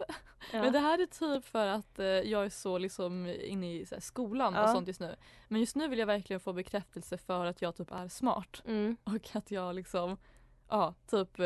Ja. 0.54 0.62
Men 0.62 0.74
det 0.74 0.80
här 0.80 1.00
är 1.02 1.06
typ 1.06 1.46
för 1.46 1.68
att 1.68 2.00
eh, 2.00 2.06
jag 2.06 2.46
är 2.46 2.50
så 2.50 2.78
liksom 2.78 3.28
inne 3.28 3.74
i 3.74 3.86
här, 3.92 4.00
skolan 4.00 4.56
och 4.56 4.62
Ja. 4.64 4.68
sånt 4.74 4.88
just 4.88 5.00
nu. 5.00 5.16
Men 5.48 5.60
just 5.60 5.76
nu 5.76 5.88
vill 5.88 6.00
jag 6.00 6.06
verkligen 6.06 6.40
få 6.40 6.54
bekräftelse 6.54 7.18
för 7.18 7.46
att 7.46 7.62
jag 7.62 7.76
typ 7.76 7.92
är 7.92 8.08
smart. 8.08 8.64
Mm. 8.66 8.98
Och 9.04 9.36
att 9.36 9.52
jag 9.52 9.76
liksom 9.76 10.18
ja, 10.70 10.94
typ 11.12 11.40
eh, 11.40 11.46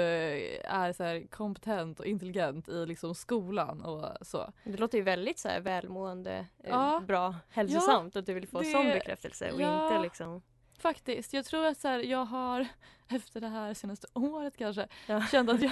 är 0.73 0.93
så 0.93 1.03
här 1.03 1.27
kompetent 1.27 1.99
och 1.99 2.05
intelligent 2.05 2.69
i 2.69 2.85
liksom 2.85 3.15
skolan 3.15 3.81
och 3.81 4.27
så. 4.27 4.51
Det 4.63 4.77
låter 4.77 4.97
ju 4.97 5.03
väldigt 5.03 5.39
så 5.39 5.47
här 5.47 5.59
välmående, 5.61 6.33
eh, 6.63 6.69
Ja. 6.69 7.01
bra, 7.07 7.35
hälsosamt 7.49 8.15
att 8.15 8.25
du 8.25 8.33
vill 8.33 8.47
få 8.47 8.59
det- 8.61 8.67
jag 8.69 8.85
bekräftelse 8.93 9.51
och 9.51 9.61
inte 9.61 9.99
liksom... 10.01 10.41
Faktiskt, 10.79 11.33
jag 11.33 11.45
tror 11.45 11.65
att 11.65 11.77
så 11.77 11.88
här, 11.88 12.00
jag 12.00 12.25
har 12.25 12.67
efter 13.07 13.41
det 13.41 13.48
här 13.48 13.74
senaste 13.74 14.07
året 14.13 14.57
kanske 14.57 14.88
Ja. 15.07 15.21
känt 15.31 15.50
att 15.50 15.62
jag, 15.62 15.71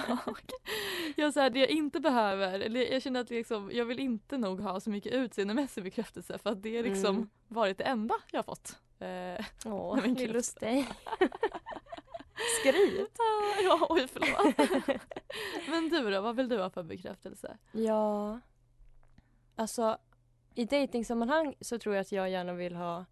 jag 1.16 1.34
så 1.34 1.40
här, 1.40 1.50
det 1.50 1.58
jag 1.60 1.68
inte 1.70 2.00
behöver, 2.00 2.60
eller 2.60 2.92
jag 2.92 3.02
känner 3.02 3.20
att 3.20 3.30
liksom, 3.30 3.70
jag 3.72 3.84
vill 3.84 3.98
inte 3.98 4.38
nog 4.38 4.60
ha 4.60 4.80
så 4.80 4.90
mycket 4.90 5.12
utseendemässig 5.12 5.84
bekräftelse 5.84 6.38
för 6.38 6.50
att 6.50 6.62
det 6.62 6.76
är 6.76 6.82
liksom 6.82 7.16
Mm. 7.16 7.28
varit 7.48 7.78
det 7.78 7.84
enda 7.84 8.14
jag 8.32 8.38
har 8.38 8.42
fått. 8.42 8.78
Eh, 8.98 9.44
Åh, 9.72 10.06
lille 10.06 10.40
dig. 10.60 10.88
Skryt! 12.60 13.16
ja, 13.62 13.86
oj 13.90 14.06
förlåt. 14.12 15.00
Men 15.68 15.88
du 15.88 16.10
då, 16.10 16.20
vad 16.20 16.36
vill 16.36 16.48
du 16.48 16.58
ha 16.62 16.70
för 16.70 16.82
bekräftelse? 16.82 17.58
Ja, 17.72 18.40
alltså 19.56 19.98
i 20.54 20.64
dejtingsammanhang 20.64 21.54
så 21.60 21.78
tror 21.78 21.94
jag 21.94 22.02
att 22.02 22.12
jag 22.12 22.30
gärna 22.30 22.52
vill 22.52 22.76
ha 22.76 23.04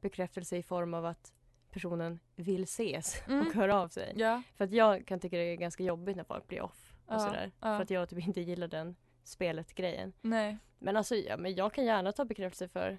bekräftelse 0.00 0.56
i 0.56 0.62
form 0.62 0.94
av 0.94 1.06
att 1.06 1.32
personen 1.74 2.20
vill 2.36 2.62
ses 2.62 3.22
Mm. 3.28 3.46
och 3.46 3.52
höra 3.54 3.80
av 3.80 3.88
sig. 3.88 4.12
Ja, 4.16 4.42
För 4.56 4.64
att 4.64 4.72
jag 4.72 5.06
kan 5.06 5.20
tycka 5.20 5.36
det 5.36 5.42
är 5.42 5.56
ganska 5.56 5.82
jobbigt 5.82 6.16
när 6.16 6.24
folk 6.24 6.48
blir 6.48 6.62
off 6.62 6.92
och 7.06 7.14
Ja, 7.14 7.18
sådär. 7.18 7.52
ja. 7.60 7.76
För 7.76 7.82
att 7.82 7.90
jag 7.90 8.08
typ 8.08 8.26
inte 8.26 8.40
gillar 8.40 8.68
den 8.68 8.96
spelet-grejen. 9.24 10.12
nej. 10.20 10.58
Men 10.78 10.96
alltså, 10.96 11.14
ja, 11.14 11.36
men 11.36 11.54
jag 11.54 11.72
kan 11.72 11.84
gärna 11.84 12.12
ta 12.12 12.24
bekräftelse 12.24 12.68
för 12.68 12.98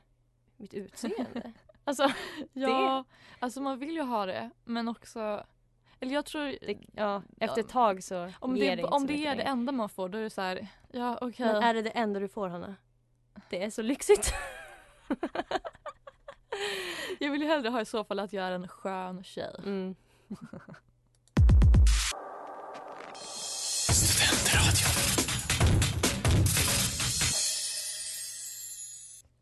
mitt 0.58 0.74
utseende. 0.74 1.54
alltså, 1.84 2.12
Ja, 2.54 3.04
alltså 3.40 3.62
man 3.62 3.80
vill 3.80 3.94
ju 3.96 4.02
ha 4.02 4.26
det 4.26 4.50
men 4.64 4.88
också 4.88 5.46
eller 6.00 6.14
jag 6.14 6.26
tror 6.26 6.44
det, 6.62 6.78
ja, 6.94 7.22
efter 7.40 7.62
ett 7.62 7.70
tag 7.70 8.04
så 8.04 8.32
om 8.40 8.58
ger 8.58 8.76
det, 8.76 8.82
det 8.82 8.88
om 8.88 9.08
det 9.08 9.26
är 9.26 9.36
det 9.36 9.42
enda 9.44 9.72
man 9.72 9.90
får 9.90 10.10
då 10.10 10.18
är 10.18 10.22
det 10.24 10.30
så 10.30 10.42
här, 10.42 10.68
ja 10.92 11.18
okej. 11.22 11.46
Men 11.46 11.64
är 11.64 11.74
det 11.74 11.82
det 11.82 11.90
enda 11.90 12.20
du 12.20 12.28
får 12.28 12.48
Hanna? 12.50 12.76
Det 13.50 13.64
är 13.64 13.70
så 13.70 13.82
lyxigt. 13.82 14.34
Jag 17.20 17.32
vill 17.32 17.42
ju 17.42 17.48
hellre 17.48 17.70
ha 17.70 17.82
i 17.82 17.86
så 17.86 18.04
fall 18.04 18.20
att 18.20 18.34
jag 18.34 18.46
är 18.46 18.52
en 18.52 18.68
skön 18.68 19.24
tjej. 19.24 19.56
Mm. 19.64 19.96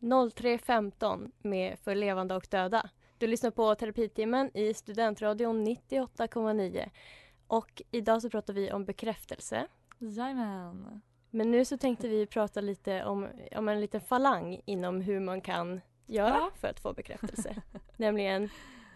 Mm. 0.04 0.30
03.15 0.32 1.32
med 1.42 1.80
För 1.80 1.96
levande 1.96 2.36
och 2.36 2.48
döda. 2.50 2.90
Du 3.18 3.28
lyssnar 3.28 3.52
på 3.52 3.76
Terapitimmen 3.76 4.58
i 4.58 4.74
Studentradion 4.74 5.68
98,9. 5.68 6.90
Och 7.48 7.82
idag 7.92 8.22
så 8.22 8.30
pratar 8.30 8.54
vi 8.54 8.72
om 8.72 8.86
bekräftelse. 8.86 9.68
Jajamän. 10.00 11.02
Men 11.30 11.52
nu 11.52 11.66
så 11.66 11.78
tänkte 11.78 12.08
vi 12.08 12.26
prata 12.26 12.62
lite 12.62 13.04
om, 13.04 13.28
om 13.56 13.70
en 13.70 13.82
liten 13.82 14.02
falang 14.02 14.62
inom 14.66 15.02
hur 15.02 15.20
man 15.20 15.42
kan 15.42 15.82
göra 16.06 16.30
Ja. 16.30 16.52
för 16.62 16.68
att 16.68 16.80
få 16.80 16.94
bekräftelse. 16.94 17.56
Nämligen 17.98 18.50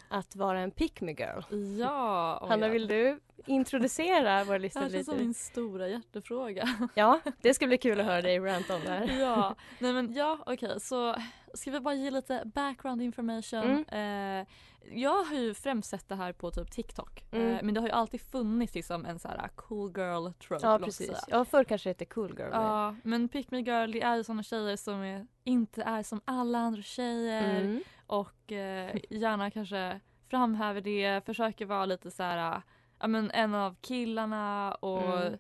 att 0.10 0.36
vara 0.36 0.60
en 0.60 0.72
pick 0.72 1.02
me 1.02 1.12
girl. 1.12 1.42
Ja. 1.80 2.40
oh 2.42 2.48
Hanna, 2.50 2.66
ja. 2.68 2.72
vill 2.72 2.88
du 2.88 3.20
introducera 3.46 4.44
våra 4.44 4.58
Det 4.58 4.62
lyssnare 4.62 4.84
här 4.84 4.92
känns 4.92 5.06
som 5.06 5.14
lite? 5.16 5.26
min 5.26 5.34
stora 5.34 5.88
hjärtefråga. 5.88 6.90
Ja, 6.94 7.20
det 7.42 7.54
ska 7.54 7.68
bli 7.68 7.78
kul 7.78 8.00
att 8.00 8.06
höra 8.06 8.22
dig 8.22 8.40
rant 8.40 8.70
om 8.70 8.82
det 8.84 8.90
här. 8.90 9.20
ja, 9.20 9.56
nej 9.80 9.94
men 9.94 10.14
ja 10.14 10.40
okej 10.46 10.80
så 10.80 11.16
ska 11.58 11.72
vi 11.72 11.80
bara 11.80 11.96
ge 11.96 12.12
lite 12.12 12.42
background 12.46 13.02
information. 13.02 13.86
Eh, 13.86 14.46
jag 14.92 15.24
har 15.24 15.36
ju 15.36 15.54
främst 15.54 15.90
sett 15.90 16.10
det 16.10 16.16
här 16.16 16.34
på 16.34 16.52
typ 16.52 16.72
TikTok. 16.72 17.24
Mm. 17.32 17.48
Eh, 17.54 17.60
men 17.64 17.74
det 17.74 17.80
har 17.80 17.88
ju 17.88 17.94
alltid 17.94 18.22
funnits 18.22 18.76
liksom 18.76 19.06
en 19.06 19.20
så 19.20 19.28
här 19.28 19.48
cool 19.56 19.94
girl 19.98 20.32
trope. 20.32 20.68
Ja, 20.68 20.80
precis. 20.80 21.08
säga. 21.08 21.20
Ja, 21.28 21.46
förr 21.46 21.64
kanske 21.64 21.90
det 21.90 21.92
hette 21.92 22.06
cool 22.06 22.36
girl. 22.40 22.50
Ja, 22.52 22.96
men 23.04 23.30
pick 23.30 23.52
me 23.52 23.60
girl 23.60 23.92
det 23.92 24.02
är 24.02 24.16
ju 24.16 24.24
såna 24.24 24.44
tjejer 24.44 24.76
som 24.76 25.02
är, 25.02 25.28
inte 25.44 25.84
är 25.84 26.04
som 26.04 26.22
alla 26.26 26.60
andra 26.60 26.82
tjejer 26.82 27.62
Mm. 27.62 27.84
och 28.08 28.52
eh, 28.52 28.96
gärna 29.10 29.52
kanske 29.52 30.00
framhäver 30.30 30.82
det, 30.82 31.26
försöker 31.26 31.66
vara 31.66 31.86
lite 31.86 32.12
så 32.12 32.24
här, 32.24 32.62
ja 33.00 33.08
men 33.08 33.32
en 33.32 33.56
av 33.56 33.76
killarna 33.82 34.76
och 34.76 35.18
Mm. 35.22 35.38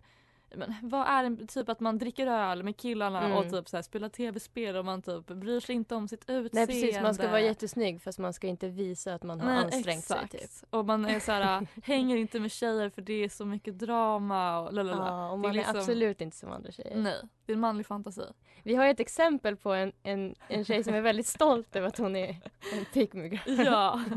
Men, 0.56 0.74
vad 0.84 1.08
är 1.08 1.30
det, 1.30 1.48
typ 1.48 1.70
att 1.70 1.80
man 1.80 1.98
dricker 1.98 2.28
öl 2.28 2.64
med 2.64 2.78
killarna 2.78 3.24
Mm. 3.26 3.38
och 3.38 3.50
typ 3.52 3.70
så 3.70 3.78
här, 3.78 3.82
spelar 3.82 4.10
tv-spel 4.10 4.76
och 4.76 4.86
man 4.86 5.02
typ 5.02 5.28
bryr 5.28 5.60
sig 5.60 5.76
inte 5.76 5.96
om 5.96 6.08
sitt 6.08 6.22
utseende. 6.22 6.50
Nej 6.54 6.68
precis, 6.68 7.02
man 7.02 7.14
ska 7.16 7.28
vara 7.28 7.42
jättesnygg 7.42 8.02
fast 8.02 8.20
man 8.20 8.34
ska 8.34 8.48
inte 8.48 8.68
visa 8.68 9.14
att 9.14 9.24
man 9.24 9.40
har 9.42 9.48
Nej, 9.52 9.64
ansträngt 9.64 10.00
exakt. 10.04 10.32
sig. 10.32 10.40
Typ. 10.40 10.50
Och 10.70 10.86
man 10.86 11.06
är 11.06 11.20
så 11.20 11.32
här, 11.32 11.68
hänger 11.84 12.16
inte 12.18 12.40
med 12.40 12.52
tjejer 12.52 12.90
för 12.90 13.02
det 13.02 13.24
är 13.24 13.30
så 13.30 13.46
mycket 13.46 13.80
drama 13.80 14.60
och 14.60 14.74
lalala. 14.74 15.08
Ja, 15.08 15.28
och 15.30 15.34
är 15.34 15.38
man 15.38 15.50
är, 15.52 15.54
liksom- 15.54 15.78
absolut 15.80 16.22
inte 16.22 16.38
som 16.38 16.52
andra 16.52 16.72
tjejer. 16.72 16.98
Nej, 16.98 17.22
det 17.46 17.52
är 17.52 17.54
en 17.56 17.60
manlig 17.60 17.86
fantasi. 17.86 18.26
Vi 18.64 18.76
har 18.76 18.86
ett 18.86 19.00
exempel 19.00 19.56
på 19.56 19.74
en, 19.74 19.92
en, 20.04 20.36
en 20.48 20.66
tjej 20.66 20.84
som 20.84 20.94
är 20.94 21.02
väldigt 21.02 21.28
stolt 21.28 21.76
över 21.76 21.88
att 21.88 21.98
hon 21.98 22.16
är 22.16 22.30
en 22.74 22.86
pick. 22.94 23.12
Ja. 23.46 24.02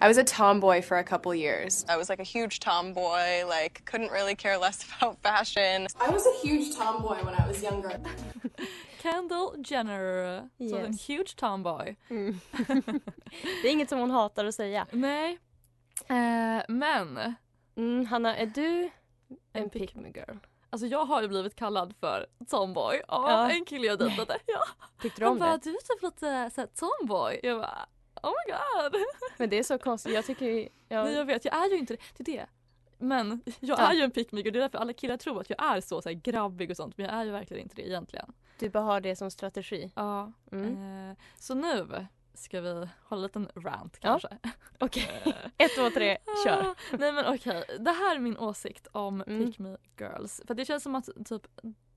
I 0.00 0.08
was 0.08 0.18
a 0.18 0.24
tomboy 0.24 0.82
for 0.82 0.96
a 0.98 1.04
couple 1.04 1.34
years. 1.34 1.84
I 1.88 1.96
was 1.96 2.08
like 2.08 2.20
a 2.22 2.24
huge 2.38 2.60
tomboy, 2.60 3.44
like 3.48 3.82
couldn't 3.84 4.10
really 4.12 4.34
care 4.36 4.58
less 4.58 4.86
about 5.00 5.16
fashion. 5.22 5.86
I 6.08 6.10
was 6.12 6.26
a 6.26 6.46
huge 6.46 6.76
tomboy 6.76 7.16
when 7.24 7.34
I 7.34 7.48
was 7.48 7.62
younger. 7.62 8.00
Kendall 9.02 9.54
Jenner. 9.64 10.48
Så 10.58 10.76
en 10.76 10.92
Yes. 10.92 11.08
huge 11.08 11.36
tomboy. 11.36 11.96
Mm. 12.10 12.40
det 13.62 13.68
är 13.68 13.72
inget 13.72 13.88
som 13.88 13.98
hon 13.98 14.10
hatar 14.10 14.44
att 14.44 14.54
säga. 14.54 14.86
Nej. 14.90 15.38
Eh, 16.08 16.62
men 16.68 17.34
Mm, 17.78 18.06
Hanna, 18.06 18.36
är 18.36 18.46
du 18.46 18.90
en 19.52 19.62
En 19.62 19.70
pick 19.70 19.94
me 19.94 20.08
girl? 20.08 20.36
alltså 20.70 20.86
jag 20.86 21.04
har 21.04 21.22
ju 21.22 21.28
blivit 21.28 21.56
kallad 21.56 21.94
för 22.00 22.26
tomboy 22.50 23.02
av 23.08 23.30
Ja. 23.30 23.50
en 23.50 23.64
kille 23.64 23.86
jag 23.86 23.98
dejtade. 23.98 24.38
Ja. 24.46 24.62
Tyckte 25.02 25.20
du 25.20 25.24
Han 25.24 25.32
om 25.32 25.38
bara 25.38 25.52
det? 25.56 25.64
du 25.64 25.70
är 25.70 25.94
typ 25.94 26.02
lite 26.02 26.50
såhär 26.54 26.68
tomboy. 26.74 27.40
Jag 27.42 27.58
bara 27.60 27.86
oh 28.26 28.32
my 28.46 28.52
god. 28.52 29.02
Men 29.36 29.50
det 29.50 29.58
är 29.58 29.62
så 29.62 29.78
konstigt. 29.78 30.14
Jag 30.14 30.24
tycker 30.26 30.46
ju... 30.46 30.68
Ja, 30.88 31.04
Nej, 31.04 31.14
jag 31.14 31.24
vet 31.24 31.44
jag 31.44 31.54
är 31.64 31.70
ju 31.70 31.76
inte 31.78 31.94
det. 31.96 32.00
Det 32.24 32.32
är 32.32 32.36
det. 32.38 32.46
Men 32.98 33.42
jag 33.60 33.78
Ja. 33.78 33.90
är 33.90 33.94
ju 33.94 34.00
en 34.02 34.10
pick 34.10 34.32
me 34.32 34.40
girl. 34.40 34.52
Det 34.52 34.58
är 34.58 34.60
därför 34.60 34.78
alla 34.78 34.92
killar 34.92 35.16
tror 35.16 35.40
att 35.40 35.50
jag 35.50 35.64
är 35.76 35.80
så, 35.80 36.02
så 36.02 36.08
här, 36.08 36.16
grabbig 36.16 36.70
och 36.70 36.76
sånt. 36.76 36.96
Men 36.98 37.06
jag 37.06 37.14
är 37.14 37.24
ju 37.24 37.30
verkligen 37.30 37.62
inte 37.62 37.76
det 37.76 37.88
egentligen. 37.88 38.32
du 38.58 38.68
bara 38.70 38.82
har 38.84 39.00
det 39.00 39.16
som 39.16 39.30
strategi. 39.30 39.92
Ja. 39.96 40.32
Mm. 40.52 41.10
Eh, 41.10 41.16
så 41.38 41.54
nu 41.54 42.06
ska 42.34 42.60
vi 42.60 42.88
hålla 43.02 43.20
en 43.20 43.22
liten 43.22 43.48
rant 43.54 43.98
Ja. 44.00 44.08
kanske. 44.08 44.38
Okej, 44.78 45.22
Eh, 45.24 45.32
ett, 45.58 45.74
två, 45.76 45.90
tre, 45.90 46.18
kör. 46.44 46.60
Ah, 46.66 46.74
Nej 46.90 47.12
men 47.12 47.26
okej, 47.34 47.64
det 47.78 47.90
här 47.90 48.14
är 48.16 48.20
min 48.20 48.38
åsikt 48.38 48.86
om 48.92 49.22
Mm. 49.26 49.46
Pick 49.46 49.58
Me 49.58 49.76
Girls. 50.00 50.40
För 50.46 50.54
det 50.54 50.64
känns 50.64 50.82
som 50.82 50.94
att 50.94 51.08
typ 51.28 51.42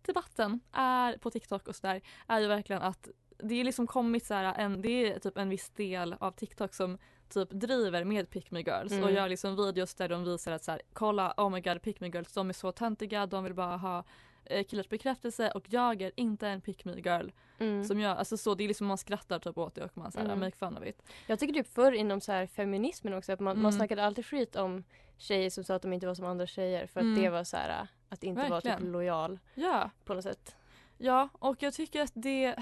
debatten 0.01 0.59
är 0.71 1.17
på 1.17 1.31
TikTok 1.31 1.67
och 1.67 1.75
sådär 1.75 2.01
är 2.27 2.39
ju 2.39 2.47
verkligen 2.47 2.81
att 2.81 3.07
det 3.43 3.56
är 3.56 3.63
liksom 3.63 3.88
kommit 3.88 4.25
så 4.25 4.34
här 4.34 4.54
en, 4.58 4.82
det 4.82 5.12
är 5.13 5.19
typ 5.19 5.38
en 5.38 5.49
viss 5.49 5.69
del 5.69 6.15
av 6.19 6.32
TikTok 6.32 6.73
som 6.73 6.97
typ 7.30 7.49
driver 7.52 8.04
med 8.04 8.30
Pick 8.30 8.52
Me 8.52 8.60
Girls 8.62 8.91
Mm. 8.91 9.04
och 9.04 9.12
gör 9.12 9.30
liksom 9.30 9.56
videos 9.65 9.93
där 9.95 10.10
de 10.10 10.23
visar 10.23 10.52
att 10.52 10.63
så 10.63 10.71
här, 10.71 10.82
kolla 10.93 11.34
oh 11.38 11.49
my 11.49 11.62
god 11.62 11.82
Pick 11.82 11.99
Me 11.99 12.08
Girls 12.08 12.34
de 12.34 12.49
är 12.49 12.54
så 12.54 12.71
töntiga, 12.71 13.25
de 13.25 13.43
vill 13.43 13.54
bara 13.54 13.78
ha 13.78 14.04
eh, 14.45 14.63
killars 14.63 14.89
bekräftelse 14.89 15.52
och 15.52 15.63
jag 15.69 16.02
är 16.02 16.12
inte 16.15 16.47
en 16.47 16.62
Pick 16.62 16.86
Me 16.86 16.93
Girl. 16.99 17.30
Mm. 17.60 17.84
Som 17.84 17.99
jag, 17.99 18.17
alltså 18.17 18.38
så 18.38 18.56
det 18.56 18.63
är 18.63 18.67
liksom 18.67 18.88
man 18.88 18.97
skrattar 18.97 19.39
typ 19.39 19.58
åt 19.58 19.75
det 19.75 19.84
och 19.84 19.97
man 19.97 20.12
så 20.12 20.19
här, 20.19 20.25
Mm. 20.25 20.39
make 20.39 20.56
fun 20.58 20.78
of 20.78 20.84
it. 20.86 21.02
Jag 21.28 21.39
tycker 21.39 21.54
typ 21.54 21.67
förr 21.73 21.91
inom 21.91 22.21
så 22.21 22.32
här 22.32 22.47
feminismen 22.47 23.13
också 23.13 23.32
att 23.34 23.39
man, 23.39 23.56
man 23.58 23.65
Mm. 23.65 23.71
snackade 23.71 24.04
alltid 24.06 24.25
skit 24.25 24.56
om 24.56 24.84
tjejer 25.17 25.49
som 25.49 25.63
sa 25.63 25.75
att 25.75 25.82
de 25.82 25.93
inte 25.93 26.08
var 26.08 26.15
som 26.15 26.25
andra 26.25 26.47
tjejer 26.47 26.88
för 26.88 26.99
att 26.99 27.04
Mm. 27.04 27.21
det 27.23 27.30
var 27.30 27.43
så 27.43 27.58
här 27.58 27.88
att 28.10 28.23
inte 28.23 28.49
vara 28.49 28.62
typ 28.62 28.71
Verkligen. 28.71 28.91
lojal 28.91 29.39
Ja. 29.54 29.89
på 30.06 30.13
något 30.13 30.23
sätt. 30.23 30.56
Ja, 30.97 31.30
och 31.34 31.63
jag 31.63 31.73
tycker 31.73 32.02
att 32.02 32.12
det... 32.15 32.56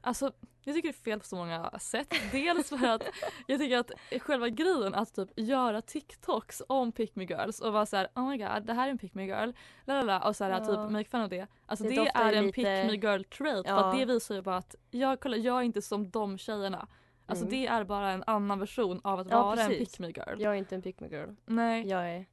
Alltså 0.00 0.32
jag 0.64 0.74
tycker 0.74 0.88
det 0.88 0.92
är 0.98 1.02
fel 1.02 1.18
på 1.20 1.24
så 1.26 1.36
många 1.36 1.70
sätt. 1.78 2.14
Dels 2.32 2.68
för 2.68 2.86
att 2.86 3.02
jag 3.46 3.60
tycker 3.60 3.78
att 3.78 3.90
själva 4.22 4.48
grejen 4.48 4.94
att 4.94 5.14
typ 5.14 5.28
göra 5.36 5.82
TikToks 5.82 6.62
om 6.68 6.92
pick 6.92 7.16
me 7.16 7.24
girls 7.24 7.60
och 7.60 7.72
vara 7.72 7.86
så 7.86 7.96
här: 7.96 8.08
oh 8.14 8.28
my 8.28 8.36
god 8.38 8.66
det 8.66 8.72
här 8.72 8.86
är 8.86 8.90
en 8.90 8.98
pick 8.98 9.14
me 9.14 9.24
girl, 9.26 9.50
lalala, 9.84 10.20
och 10.28 10.36
så 10.36 10.44
här, 10.44 10.50
Ja. 10.50 10.58
typ 10.66 10.92
make 10.92 11.08
fun 11.10 11.20
av 11.20 11.28
det. 11.28 11.46
Alltså 11.66 11.84
Det 11.84 11.90
det, 11.90 12.10
är 12.14 12.32
en 12.32 12.46
lite- 12.46 12.54
pick 12.54 12.64
me 12.64 12.92
girl 13.08 13.22
trait 13.22 13.66
för 13.66 13.72
Ja. 13.74 13.84
att 13.90 13.98
det 13.98 14.04
visar 14.04 14.34
ju 14.34 14.42
bara 14.42 14.56
att 14.56 14.74
jag, 14.90 15.20
kolla, 15.20 15.36
jag 15.36 15.58
är 15.58 15.62
inte 15.62 15.82
som 15.82 16.10
de 16.10 16.38
tjejerna. 16.38 16.88
Alltså 17.26 17.44
Mm. 17.46 17.60
det 17.60 17.66
är 17.66 17.84
bara 17.84 18.10
en 18.10 18.24
annan 18.26 18.58
version 18.58 19.00
av 19.04 19.20
att 19.20 19.30
Ja, 19.30 19.42
vara 19.42 19.60
en 19.60 19.68
precis. 19.68 19.88
pick 19.90 19.98
me 19.98 20.06
girl. 20.06 20.42
Jag 20.42 20.52
är 20.52 20.58
inte 20.58 20.74
en 20.74 20.82
pick 20.82 21.00
me 21.00 21.08
girl. 21.08 21.28
Nej. 21.46 21.86
Jag 21.88 22.10
är 22.10 22.26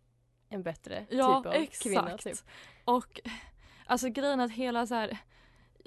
en 0.50 0.64
bättre 0.64 1.06
Ja, 1.10 1.38
typ 1.38 1.46
av 1.48 1.54
exakt. 1.54 1.84
kvinna. 1.84 2.18
Typ. 2.18 2.38
Och 2.86 3.22
alltså 3.86 4.10
grejen 4.10 4.40
att 4.40 4.52
hela 4.52 4.88
så 4.88 4.96
här, 4.96 5.18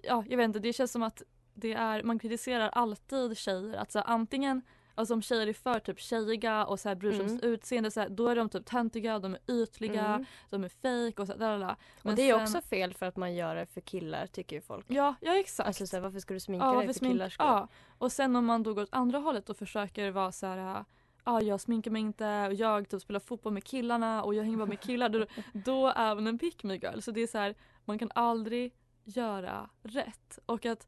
ja 0.03 0.25
jag 0.29 0.37
vet 0.37 0.45
inte, 0.45 0.59
det 0.59 0.73
känns 0.73 0.93
som 0.93 1.03
att 1.03 1.23
det 1.55 1.73
är, 1.73 2.03
man 2.03 2.19
kritiserar 2.19 2.69
alltid 2.69 3.37
tjejer. 3.37 3.75
Att 3.77 3.93
så 3.93 3.99
här, 3.99 4.07
antingen, 4.09 4.63
alltså 4.95 5.15
om 5.15 5.23
tjejer 5.23 5.47
är 5.47 5.53
för 5.53 5.79
typ 5.79 6.01
tjejiga 6.01 6.65
och 6.67 6.81
så 6.81 6.89
här 6.89 6.97
bryr 6.97 7.11
sig 7.13 7.21
om 7.21 7.27
Mm. 7.27 7.37
sitt 7.39 7.45
utseende, 7.45 7.91
så 7.91 8.01
här, 8.01 8.09
då 8.09 8.29
är 8.29 8.37
de 8.37 8.49
typ 8.49 8.67
töntiga, 8.67 9.19
de 9.19 9.35
är 9.35 9.41
ytliga, 9.53 10.07
Mm. 10.07 10.25
de 10.51 10.65
är 10.65 10.69
fake 10.69 11.23
och 11.23 11.29
så 11.29 11.35
där, 11.37 11.59
där. 11.59 11.77
Och 12.03 12.15
det 12.15 12.31
är 12.31 12.43
också 12.43 12.61
fel 12.61 12.95
för 12.95 13.07
att 13.07 13.17
man 13.17 13.35
gör 13.35 13.55
det 13.55 13.67
för 13.67 13.81
killar 13.81 14.27
tycker 14.27 14.57
ju 14.57 14.63
folk. 14.63 14.87
Ja, 14.89 15.15
ja 15.21 15.37
exakt. 15.39 15.67
Alltså 15.67 15.87
så 15.87 15.97
här, 15.97 16.03
varför 16.03 16.21
ska 16.21 16.35
du 16.35 16.41
sminka 16.41 16.67
ja, 16.67 16.73
dig 16.79 16.87
för 16.87 16.95
smink- 16.95 17.11
killars 17.11 17.35
skull? 17.35 17.47
Ja, 17.47 17.69
och 17.99 18.13
sen 18.13 18.37
om 18.37 18.45
man 18.47 18.63
då 18.63 18.75
går 18.75 18.83
åt 18.83 18.89
andra 18.93 19.19
hållet 19.19 19.51
och 19.51 19.57
försöker 19.57 20.11
vara 20.11 20.33
så 20.33 20.47
här 20.47 20.85
Ja, 21.25 21.43
jag 21.43 21.61
sminkar 21.61 21.91
mig 21.91 22.03
inte 22.03 22.47
och 22.47 22.55
jag 22.55 22.89
typ 22.89 23.03
spelar 23.03 23.21
fotboll 23.21 23.53
med 23.53 23.65
killarna 23.65 24.23
och 24.23 24.35
jag 24.35 24.45
hänger 24.45 24.57
bara 24.57 24.67
med 24.69 24.81
killar. 24.81 25.09
Då, 25.09 25.27
då 25.53 25.87
är 25.87 26.15
man 26.15 26.27
en 26.27 26.39
pick 26.39 26.63
me 26.65 26.75
girl. 26.77 27.01
Så 27.01 27.11
det 27.11 27.21
är 27.21 27.27
så 27.27 27.39
här, 27.39 27.55
man 27.85 27.99
kan 27.99 28.11
aldrig 28.15 28.75
göra 29.05 29.71
rätt. 29.83 30.39
Och 30.47 30.67
att 30.67 30.87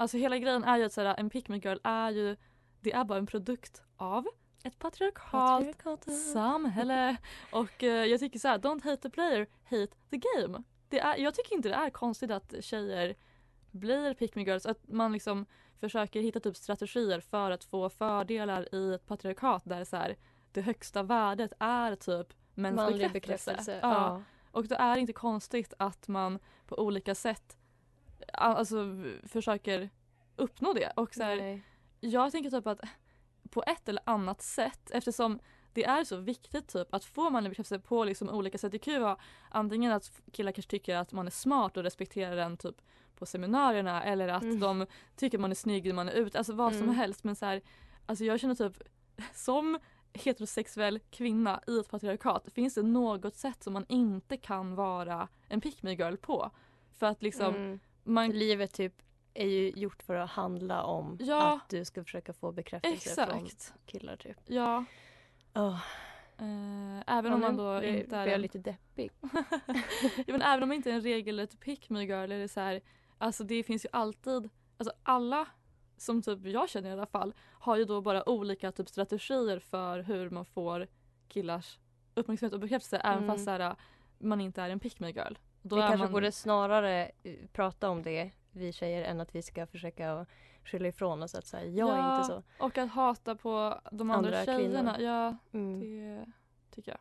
Alltså 0.00 0.16
hela 0.16 0.38
grejen 0.38 0.64
är 0.64 0.76
ju 0.78 0.84
att 0.84 0.92
så 0.92 1.00
här, 1.00 1.14
en 1.18 1.30
pick 1.30 1.48
me 1.48 1.56
girl 1.56 1.78
är 1.84 2.10
ju 2.10 2.36
Det 2.80 2.92
är 2.92 3.04
bara 3.04 3.18
en 3.18 3.26
produkt 3.26 3.82
av 3.96 4.26
ett 4.64 4.78
patriarkalt 4.78 6.12
samhälle. 6.32 7.16
Och 7.52 7.82
eh, 7.82 8.04
jag 8.04 8.20
tycker 8.20 8.38
så 8.38 8.48
här, 8.48 8.58
don't 8.58 8.84
hate 8.84 8.96
the 8.96 9.10
player, 9.10 9.46
hate 9.64 9.96
the 10.10 10.16
game. 10.16 10.62
Det 10.88 11.00
är, 11.00 11.16
jag 11.16 11.34
tycker 11.34 11.54
inte 11.56 11.68
det 11.68 11.74
är 11.74 11.90
konstigt 11.90 12.30
att 12.30 12.54
tjejer 12.60 13.14
blir 13.70 14.14
pick 14.14 14.34
me 14.34 14.42
girls. 14.42 14.66
Att 14.66 14.88
man 14.88 15.12
liksom 15.12 15.46
försöker 15.80 16.20
hitta 16.20 16.40
typ 16.40 16.56
strategier 16.56 17.20
för 17.20 17.50
att 17.50 17.64
få 17.64 17.88
fördelar 17.90 18.74
i 18.74 18.94
ett 18.94 19.06
patriarkat 19.06 19.62
där 19.64 19.84
så 19.84 19.96
här, 19.96 20.16
det 20.52 20.60
högsta 20.60 21.02
värdet 21.02 21.52
är 21.58 21.96
typ 21.96 22.32
mäns 22.54 22.76
Manlig 22.76 23.12
bekräftelse. 23.12 23.50
bekräftelse. 23.52 23.78
Ja. 23.82 23.94
Ja. 23.94 24.22
Och 24.50 24.68
då 24.68 24.76
är 24.78 24.94
det 24.94 25.00
inte 25.00 25.12
konstigt 25.12 25.74
att 25.78 26.08
man 26.08 26.38
på 26.66 26.78
olika 26.78 27.14
sätt 27.14 27.56
alltså, 28.32 28.86
försöker 29.24 29.90
uppnå 30.36 30.72
det. 30.72 30.92
Och 30.96 31.14
så 31.14 31.22
här, 31.22 31.60
jag 32.00 32.32
tänker 32.32 32.50
typ 32.50 32.66
att 32.66 32.80
på 33.50 33.62
ett 33.66 33.88
eller 33.88 34.02
annat 34.06 34.42
sätt 34.42 34.90
eftersom 34.90 35.38
det 35.72 35.84
är 35.84 36.04
så 36.04 36.16
viktigt 36.16 36.68
typ 36.68 36.94
att 36.94 37.04
få 37.04 37.30
manlig 37.30 37.50
bekräftelse 37.50 37.78
på 37.88 38.04
liksom 38.04 38.28
olika 38.28 38.58
sätt. 38.58 38.72
Det 38.72 38.78
kan 38.78 38.94
ju 38.94 39.00
vara 39.00 39.16
antingen 39.50 39.92
att 39.92 40.20
killar 40.32 40.52
kanske 40.52 40.70
tycker 40.70 40.96
att 40.96 41.12
man 41.12 41.26
är 41.26 41.30
smart 41.30 41.76
och 41.76 41.82
respekterar 41.82 42.36
den 42.36 42.56
typ 42.56 42.76
på 43.16 43.26
seminarierna 43.26 44.02
eller 44.02 44.28
att 44.28 44.42
Mm. 44.42 44.60
de 44.60 44.86
tycker 45.16 45.38
man 45.38 45.50
är 45.50 45.54
snygg 45.54 45.86
när 45.86 45.94
man 45.94 46.08
är 46.08 46.12
ute. 46.12 46.38
Alltså 46.38 46.52
vad 46.52 46.72
som 46.72 46.82
Mm. 46.82 46.94
helst. 46.94 47.24
Men 47.24 47.36
så 47.36 47.46
här, 47.46 47.62
alltså 48.06 48.24
jag 48.24 48.40
känner 48.40 48.54
typ 48.54 48.82
som 49.34 49.78
heterosexuell 50.12 50.98
kvinna 51.10 51.60
i 51.66 51.78
ett 51.78 51.90
patriarkat 51.90 52.48
finns 52.52 52.74
det 52.74 52.82
något 52.82 53.34
sätt 53.36 53.62
som 53.62 53.72
man 53.72 53.86
inte 53.88 54.36
kan 54.36 54.74
vara 54.74 55.28
en 55.48 55.60
pick 55.60 55.82
me 55.82 55.92
girl 55.94 56.16
på. 56.16 56.50
För 56.98 57.06
att 57.06 57.22
liksom 57.22 57.54
Mm. 57.54 57.80
Man 58.04 58.30
Livet 58.30 58.72
typ 58.74 59.02
är 59.34 59.46
ju 59.46 59.70
gjort 59.70 60.02
för 60.02 60.14
att 60.14 60.30
handla 60.30 60.82
om 60.82 61.16
Ja. 61.20 61.56
att 61.56 61.68
du 61.68 61.84
ska 61.84 62.04
försöka 62.04 62.32
få 62.32 62.52
bekräftelse 62.52 63.26
från 63.26 63.44
Exakt. 63.46 63.74
killar 63.86 64.16
typ. 64.16 64.36
Ja. 64.46 64.84
Oh. 65.54 65.78
Även 67.06 67.30
Ja, 67.30 67.34
om 67.34 67.40
man 67.40 67.56
då 67.56 67.78
blir- 67.80 67.96
inte 67.96 68.16
är 68.16 68.26
jag 68.26 68.34
en... 68.34 68.40
lite 68.42 68.58
deppig. 68.58 69.10
ja, 70.16 70.24
men 70.26 70.42
även 70.42 70.62
om 70.62 70.68
man 70.68 70.76
inte 70.76 70.90
är 70.90 70.94
en 70.94 71.00
regelrätt 71.00 71.60
pick 71.60 71.90
me 71.90 72.04
girl 72.04 72.32
är 72.32 72.38
det 72.38 72.48
så 72.48 72.60
här, 72.60 72.80
alltså 73.18 73.44
det 73.44 73.62
finns 73.62 73.84
ju 73.84 73.88
alltid, 73.92 74.48
alltså 74.76 74.94
alla 75.02 75.46
som 75.96 76.22
typ 76.22 76.46
jag 76.46 76.68
känner 76.70 76.90
i 76.90 76.92
alla 76.92 77.06
fall 77.06 77.34
har 77.52 77.76
ju 77.76 77.84
då 77.84 78.00
bara 78.00 78.28
olika 78.28 78.72
typ 78.72 78.88
strategier 78.88 79.58
för 79.58 79.98
hur 80.02 80.30
man 80.30 80.44
får 80.44 80.86
killars 81.28 81.78
uppmärksamhet 82.14 82.54
och 82.54 82.60
bekräftelse 82.60 82.96
även 82.98 83.18
Mm. 83.24 83.28
fast 83.28 83.44
så 83.44 83.50
här, 83.50 83.76
man 84.18 84.40
inte 84.40 84.62
är 84.62 84.70
en 84.70 84.80
pick 84.80 85.00
me 85.00 85.10
girl. 85.10 85.34
Då 85.62 85.76
vi 85.76 85.82
är 85.82 85.88
kanske 85.88 86.04
man... 86.04 86.12
borde 86.12 86.32
snarare 86.32 87.10
eh, 87.22 87.34
prata 87.52 87.90
om 87.90 88.02
det, 88.02 88.30
vi 88.52 88.72
tjejer, 88.72 89.02
än 89.04 89.20
att 89.20 89.34
vi 89.34 89.42
ska 89.42 89.66
försöka 89.66 90.26
skylla 90.64 90.88
ifrån 90.88 91.22
oss 91.22 91.34
att 91.34 91.46
säga 91.46 91.64
jag 91.64 91.88
är 91.90 91.96
Ja, 91.98 92.16
inte 92.16 92.26
så. 92.26 92.42
Och 92.64 92.78
att 92.78 92.90
hata 92.90 93.34
på 93.34 93.80
de 93.92 94.10
andra, 94.10 94.38
Andra 94.38 94.44
tjejerna. 94.44 94.94
kvinnor. 94.94 95.10
Ja, 95.12 95.36
Mm. 95.52 95.80
det 95.80 96.26
tycker 96.74 96.90
jag. 96.90 97.00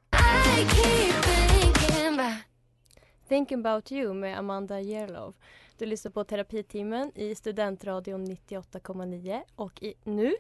Thinking 3.28 3.60
about 3.66 3.92
you 3.92 4.14
med 4.14 4.38
Amanda 4.40 4.80
Yerlov. 4.82 5.36
Du 5.78 5.86
lyssnar 5.86 6.12
på 6.12 6.24
terapitimmen 6.24 7.12
i 7.16 7.36
Studentradion 7.36 8.26
98,9 8.28 9.42
och 9.56 9.84
i, 9.84 9.94
nu 10.04 10.34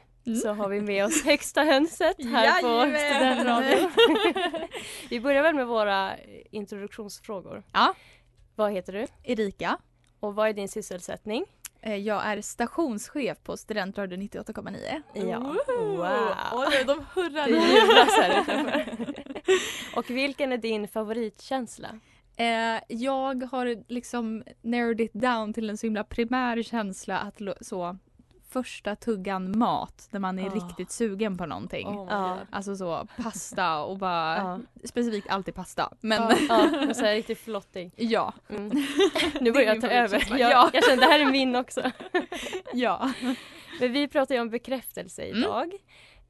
så 0.43 0.53
har 0.53 0.69
vi 0.69 0.81
med 0.81 1.05
oss 1.05 1.23
högsta 1.23 1.61
hönset 1.63 2.15
här 2.25 2.61
på 2.61 2.67
Jajamän! 2.67 2.99
Studentradion. 2.99 3.91
vi 5.09 5.19
börjar 5.19 5.43
väl 5.43 5.55
med 5.55 5.67
våra 5.67 6.13
eh, 6.17 6.19
introduktionsfrågor. 6.51 7.63
Ja. 7.73 7.93
Vad 8.55 8.71
heter 8.71 8.93
du? 8.93 9.07
Erika. 9.23 9.77
Och 10.19 10.35
vad 10.35 10.49
är 10.49 10.53
din 10.53 10.69
sysselsättning? 10.69 11.45
Eh, 11.81 11.95
Jag 11.95 12.25
är 12.25 12.41
stationschef 12.41 13.37
på 13.43 13.57
Studentradion 13.57 14.21
98,9. 14.21 15.01
Ja. 15.13 15.39
Wow. 15.39 16.37
Oj, 16.53 16.83
de 16.87 17.05
hurrar. 17.13 17.49
Och 19.95 20.09
vilken 20.09 20.51
är 20.51 20.57
din 20.57 20.87
favoritkänsla? 20.87 21.99
Eh, 22.37 22.81
jag 22.87 23.43
har 23.51 23.83
liksom 23.93 24.43
narrowed 24.61 25.01
it 25.01 25.13
down 25.13 25.53
till 25.53 25.69
en 25.69 25.77
så 25.77 25.85
himla 25.85 26.03
primär 26.03 26.63
känsla 26.63 27.19
att 27.19 27.41
så 27.61 27.97
första 28.49 28.95
tuggan 28.95 29.57
mat 29.59 30.07
när 30.11 30.19
man 30.19 30.39
är 30.39 30.47
Ah. 30.49 30.53
riktigt 30.53 30.91
sugen 30.91 31.37
på 31.37 31.45
någonting. 31.45 31.87
Oh. 31.87 32.37
Alltså 32.49 32.75
så 32.75 33.07
pasta 33.17 33.79
och 33.83 33.97
bara 33.97 34.35
Ja. 34.37 34.59
specifikt 34.83 35.29
alltid 35.29 35.55
pasta. 35.55 35.93
Men 36.01 36.21
Ja, 36.21 36.35
ja 36.49 36.87
och 36.89 36.95
så 36.95 37.05
här 37.05 37.13
riktigt 37.15 37.39
flottig. 37.39 37.91
ja, 37.95 38.33
Mm. 38.49 38.71
Nu 39.41 39.51
börjar 39.51 39.67
jag 39.73 39.81
ta 39.81 39.87
över. 39.87 40.27
Jag, 40.29 40.51
Ja. 40.51 40.69
jag 40.73 40.85
kände 40.85 41.05
det 41.05 41.11
här 41.11 41.19
är 41.19 41.31
min 41.31 41.55
också. 41.55 41.91
ja. 42.73 43.11
Men 43.79 43.91
vi 43.93 44.07
pratar 44.07 44.35
ju 44.35 44.41
om 44.41 44.49
bekräftelse 44.49 45.23
Mm. 45.23 45.37
idag. 45.39 45.73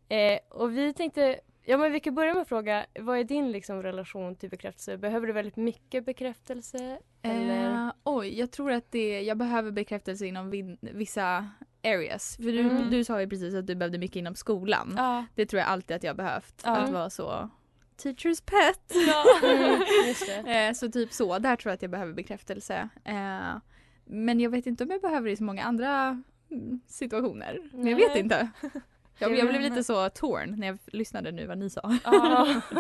Eh, 0.10 0.40
och 0.50 0.78
vi 0.78 0.94
tänkte, 0.94 1.40
ja 1.66 1.78
men 1.78 1.92
vi 1.92 2.00
kan 2.00 2.16
börja 2.16 2.34
med 2.34 2.42
att 2.42 2.48
fråga, 2.50 2.86
vad 3.00 3.18
är 3.20 3.24
din 3.24 3.52
liksom 3.52 3.84
relation 3.84 4.36
till 4.36 4.50
bekräftelse? 4.50 4.98
Behöver 4.98 5.28
du 5.28 5.34
väldigt 5.34 5.56
mycket 5.56 6.06
bekräftelse? 6.06 7.00
Eller? 7.22 7.72
Eh, 7.88 7.92
oj, 8.04 8.40
jag 8.40 8.52
tror 8.52 8.72
att 8.72 8.92
det, 8.92 9.22
jag 9.22 9.38
behöver 9.38 9.72
bekräftelse 9.72 10.26
inom 10.26 10.50
vin, 10.50 10.78
vissa 10.82 11.48
areas. 11.84 12.36
För 12.36 12.44
du, 12.44 12.60
Mm. 12.60 12.90
du 12.90 13.04
sa 13.04 13.22
ju 13.22 13.30
precis 13.30 13.56
att 13.56 13.68
du 13.68 13.76
behövde 13.76 13.98
mycket 13.98 14.16
inom 14.16 14.36
skolan. 14.36 14.94
Ja. 14.98 15.26
Det 15.36 15.46
tror 15.46 15.60
jag 15.60 15.70
alltid 15.70 15.96
att 15.96 16.04
jag 16.04 16.16
behövt. 16.16 16.62
Ja. 16.64 16.76
Att 16.78 16.90
vara 16.90 17.10
så 17.10 17.50
teachers 17.98 18.42
pet. 18.42 18.92
Mm, 19.44 19.82
just 20.08 20.26
det. 20.28 20.68
Eh, 20.68 20.74
så 20.74 20.92
typ 20.92 21.14
så, 21.14 21.40
där 21.40 21.56
tror 21.56 21.70
jag 21.70 21.76
att 21.76 21.82
jag 21.82 21.92
behöver 21.92 22.14
bekräftelse. 22.14 22.90
Eh, 23.06 23.58
men 24.06 24.40
jag 24.40 24.50
vet 24.50 24.66
inte 24.66 24.84
om 24.84 24.90
jag 24.90 25.02
behöver 25.02 25.26
det 25.28 25.32
i 25.32 25.38
så 25.38 25.44
många 25.44 25.64
andra 25.64 26.24
mm, 26.52 26.82
situationer. 26.88 27.60
Men 27.74 27.88
jag 27.88 27.96
vet 27.98 28.16
inte. 28.16 28.50
Jag, 29.22 29.38
Jag 29.38 29.50
blev 29.50 29.62
lite 29.62 29.84
så 29.84 30.10
torn 30.10 30.56
när 30.60 30.68
jag 30.68 30.78
lyssnade 30.86 31.32
nu 31.32 31.46
vad 31.48 31.58
ni 31.58 31.70
sa. 31.70 31.98
Ja. 32.04 32.62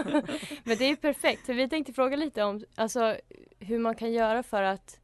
Men 0.64 0.78
det 0.78 0.86
är 0.86 0.90
ju 0.90 0.96
perfekt, 0.96 1.46
för 1.46 1.54
vi 1.54 1.70
tänkte 1.70 1.94
fråga 1.94 2.18
lite 2.18 2.44
om 2.44 2.64
alltså, 2.76 3.16
hur 3.60 3.80
man 3.80 3.96
kan 3.96 4.12
göra 4.12 4.44
för 4.44 4.64
att 4.64 5.00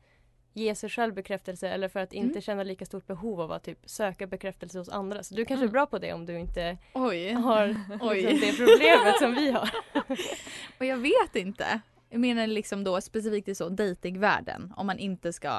ge 0.57 0.75
sig 0.75 0.89
själv 0.89 1.13
bekräftelse 1.13 1.69
eller 1.69 1.87
för 1.89 1.99
att 1.99 2.13
inte 2.13 2.29
Mm. 2.31 2.41
känna 2.41 2.63
lika 2.63 2.85
stort 2.85 3.07
behov 3.07 3.41
av 3.41 3.51
att 3.51 3.63
typ, 3.63 3.79
söka 3.85 4.27
bekräftelse 4.27 4.77
hos 4.79 4.89
andra. 4.89 5.23
Så 5.23 5.35
du 5.35 5.45
kanske 5.45 5.63
Mm. 5.63 5.69
är 5.69 5.71
bra 5.71 5.85
på 5.85 5.97
det 5.99 6.13
om 6.13 6.25
du 6.25 6.39
inte 6.39 6.77
Oj. 6.93 7.31
har 7.31 7.75
Oj. 8.01 8.21
liksom, 8.21 8.39
det 8.39 8.57
problemet 8.65 9.19
som 9.19 9.35
vi 9.35 9.51
har. 9.51 9.69
Och 10.79 10.85
jag 10.85 10.97
vet 10.97 11.35
inte. 11.35 11.79
Jag 12.09 12.19
menar 12.19 12.47
liksom 12.47 12.83
då 12.83 13.01
specifikt 13.01 13.47
i 13.47 13.55
så 13.55 13.69
datingvärlden 13.69 14.73
om 14.77 14.87
man 14.87 14.99
inte 14.99 15.33
ska 15.33 15.49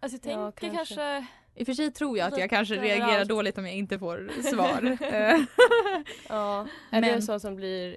Alltså 0.00 0.14
jag 0.16 0.22
tänker 0.22 0.40
Ja, 0.40 0.52
kanske. 0.52 0.76
kanske... 0.94 1.26
I 1.54 1.62
och 1.62 1.66
för 1.66 1.74
sig 1.74 1.90
tror 1.92 2.18
jag 2.18 2.24
att 2.26 2.32
jag 2.32 2.38
Lite 2.38 2.48
kanske 2.48 2.74
reagerar 2.74 3.24
dåligt 3.24 3.58
om 3.58 3.66
jag 3.66 3.74
inte 3.74 3.98
får 3.98 4.30
svar. 4.42 4.98
Ja. 6.28 6.66
Är 6.90 7.00
Men- 7.00 7.04
en 7.04 7.22
sån 7.22 7.40
som 7.40 7.56
blir 7.56 7.96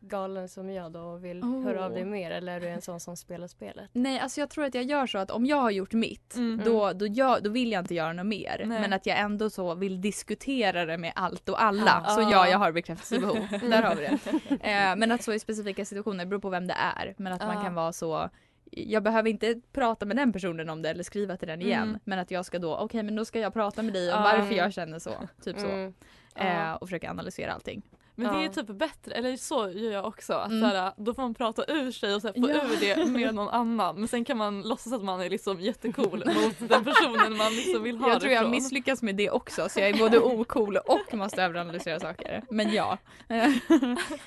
galen 0.00 0.48
som 0.48 0.70
jag 0.70 0.92
då 0.92 1.00
och 1.00 1.24
vill 1.24 1.42
Oh. 1.44 1.64
höra 1.64 1.84
av 1.84 1.92
dig 1.92 2.04
mer 2.04 2.30
eller 2.30 2.56
är 2.56 2.60
du 2.60 2.68
en 2.68 2.82
sån 2.82 3.00
som 3.00 3.16
spelar 3.16 3.46
spelet? 3.46 3.90
Nej, 3.92 4.18
alltså 4.20 4.40
jag 4.40 4.50
tror 4.50 4.64
att 4.64 4.74
jag 4.74 4.84
gör 4.84 5.06
så 5.06 5.18
att 5.18 5.30
om 5.30 5.46
jag 5.46 5.56
har 5.56 5.70
gjort 5.70 5.92
mitt 5.92 6.36
Mm. 6.36 6.60
då, 6.64 6.92
då, 6.92 7.06
gör, 7.06 7.40
då 7.40 7.50
vill 7.50 7.72
jag 7.72 7.82
inte 7.82 7.94
göra 7.94 8.12
något 8.12 8.26
mer. 8.26 8.62
Nej. 8.66 8.80
Men 8.80 8.92
att 8.92 9.06
jag 9.06 9.18
ändå 9.18 9.50
så 9.50 9.74
vill 9.74 10.00
diskutera 10.00 10.84
det 10.86 10.98
med 10.98 11.12
allt 11.14 11.48
och 11.48 11.62
alla. 11.62 12.02
Ja. 12.06 12.10
Så 12.14 12.20
Ja. 12.20 12.30
ja, 12.30 12.48
jag 12.48 12.58
har 12.58 12.72
bekräftelsebehov. 12.72 13.36
Där 13.70 13.82
har 13.82 13.94
vi 13.94 14.02
det. 14.02 14.54
Eh, 14.70 14.96
men 14.96 15.12
att 15.12 15.22
så 15.22 15.32
i 15.32 15.38
specifika 15.38 15.84
situationer, 15.84 16.26
beror 16.26 16.40
på 16.40 16.50
vem 16.50 16.66
det 16.66 16.74
är. 16.96 17.14
Men 17.18 17.32
att 17.32 17.40
man 17.46 17.56
Ja. 17.56 17.62
kan 17.62 17.74
vara 17.74 17.92
så 17.92 18.30
jag 18.70 19.02
behöver 19.02 19.30
inte 19.30 19.60
prata 19.72 20.06
med 20.06 20.16
den 20.16 20.32
personen 20.32 20.68
om 20.70 20.82
det 20.82 20.90
eller 20.90 21.02
skriva 21.02 21.36
till 21.36 21.48
den 21.48 21.62
igen. 21.62 21.82
Mm. 21.88 22.00
Men 22.04 22.18
att 22.18 22.30
jag 22.30 22.44
ska 22.44 22.58
då, 22.58 22.76
okej 22.76 23.02
men 23.02 23.16
då 23.16 23.24
ska 23.24 23.40
jag 23.40 23.52
prata 23.52 23.82
med 23.82 23.92
dig 23.94 24.12
om 24.14 24.22
Ja. 24.24 24.32
varför 24.38 24.54
jag 24.54 24.72
känner 24.72 24.98
så. 24.98 25.10
Typ 25.44 25.58
så. 25.58 25.66
Mm. 25.66 25.94
Eh, 26.34 26.72
och 26.72 26.88
försöka 26.88 27.10
analysera 27.10 27.52
allting. 27.52 27.82
Men 28.18 28.32
det 28.34 28.40
är 28.40 28.44
Ja. 28.44 28.52
typ 28.52 28.66
bättre, 28.66 29.14
eller 29.14 29.36
så 29.36 29.70
gör 29.70 29.92
jag 29.92 30.04
också. 30.04 30.32
Att 30.32 30.50
Mm. 30.50 30.60
såhär, 30.70 30.92
då 30.96 31.14
får 31.14 31.22
man 31.22 31.34
prata 31.34 31.64
ur 31.72 31.92
sig 31.92 32.14
och 32.14 32.22
så 32.22 32.28
här, 32.28 32.34
få 32.34 32.50
Ja. 32.50 32.62
ur 32.62 32.80
det 32.80 33.10
med 33.10 33.34
någon 33.34 33.48
annan. 33.48 33.98
Men 33.98 34.08
sen 34.08 34.24
kan 34.24 34.36
man 34.36 34.62
låtsas 34.62 34.92
att 34.92 35.04
man 35.04 35.20
är 35.20 35.30
liksom 35.30 35.60
jättecool 35.60 36.18
mot 36.26 36.68
den 36.68 36.84
personen 36.84 37.36
man 37.36 37.52
liksom 37.52 37.82
vill 37.82 37.98
ha 37.98 38.08
Jag 38.08 38.20
tror 38.20 38.32
jag 38.32 38.40
från. 38.42 38.50
misslyckas 38.50 39.02
med 39.02 39.16
det 39.16 39.30
också 39.30 39.68
så 39.68 39.80
jag 39.80 39.88
är 39.88 39.98
både 39.98 40.20
ocool 40.20 40.76
och 40.76 41.14
måste 41.14 41.42
överanalysera 41.42 42.00
saker. 42.00 42.42
Men 42.50 42.72
ja. 42.72 42.98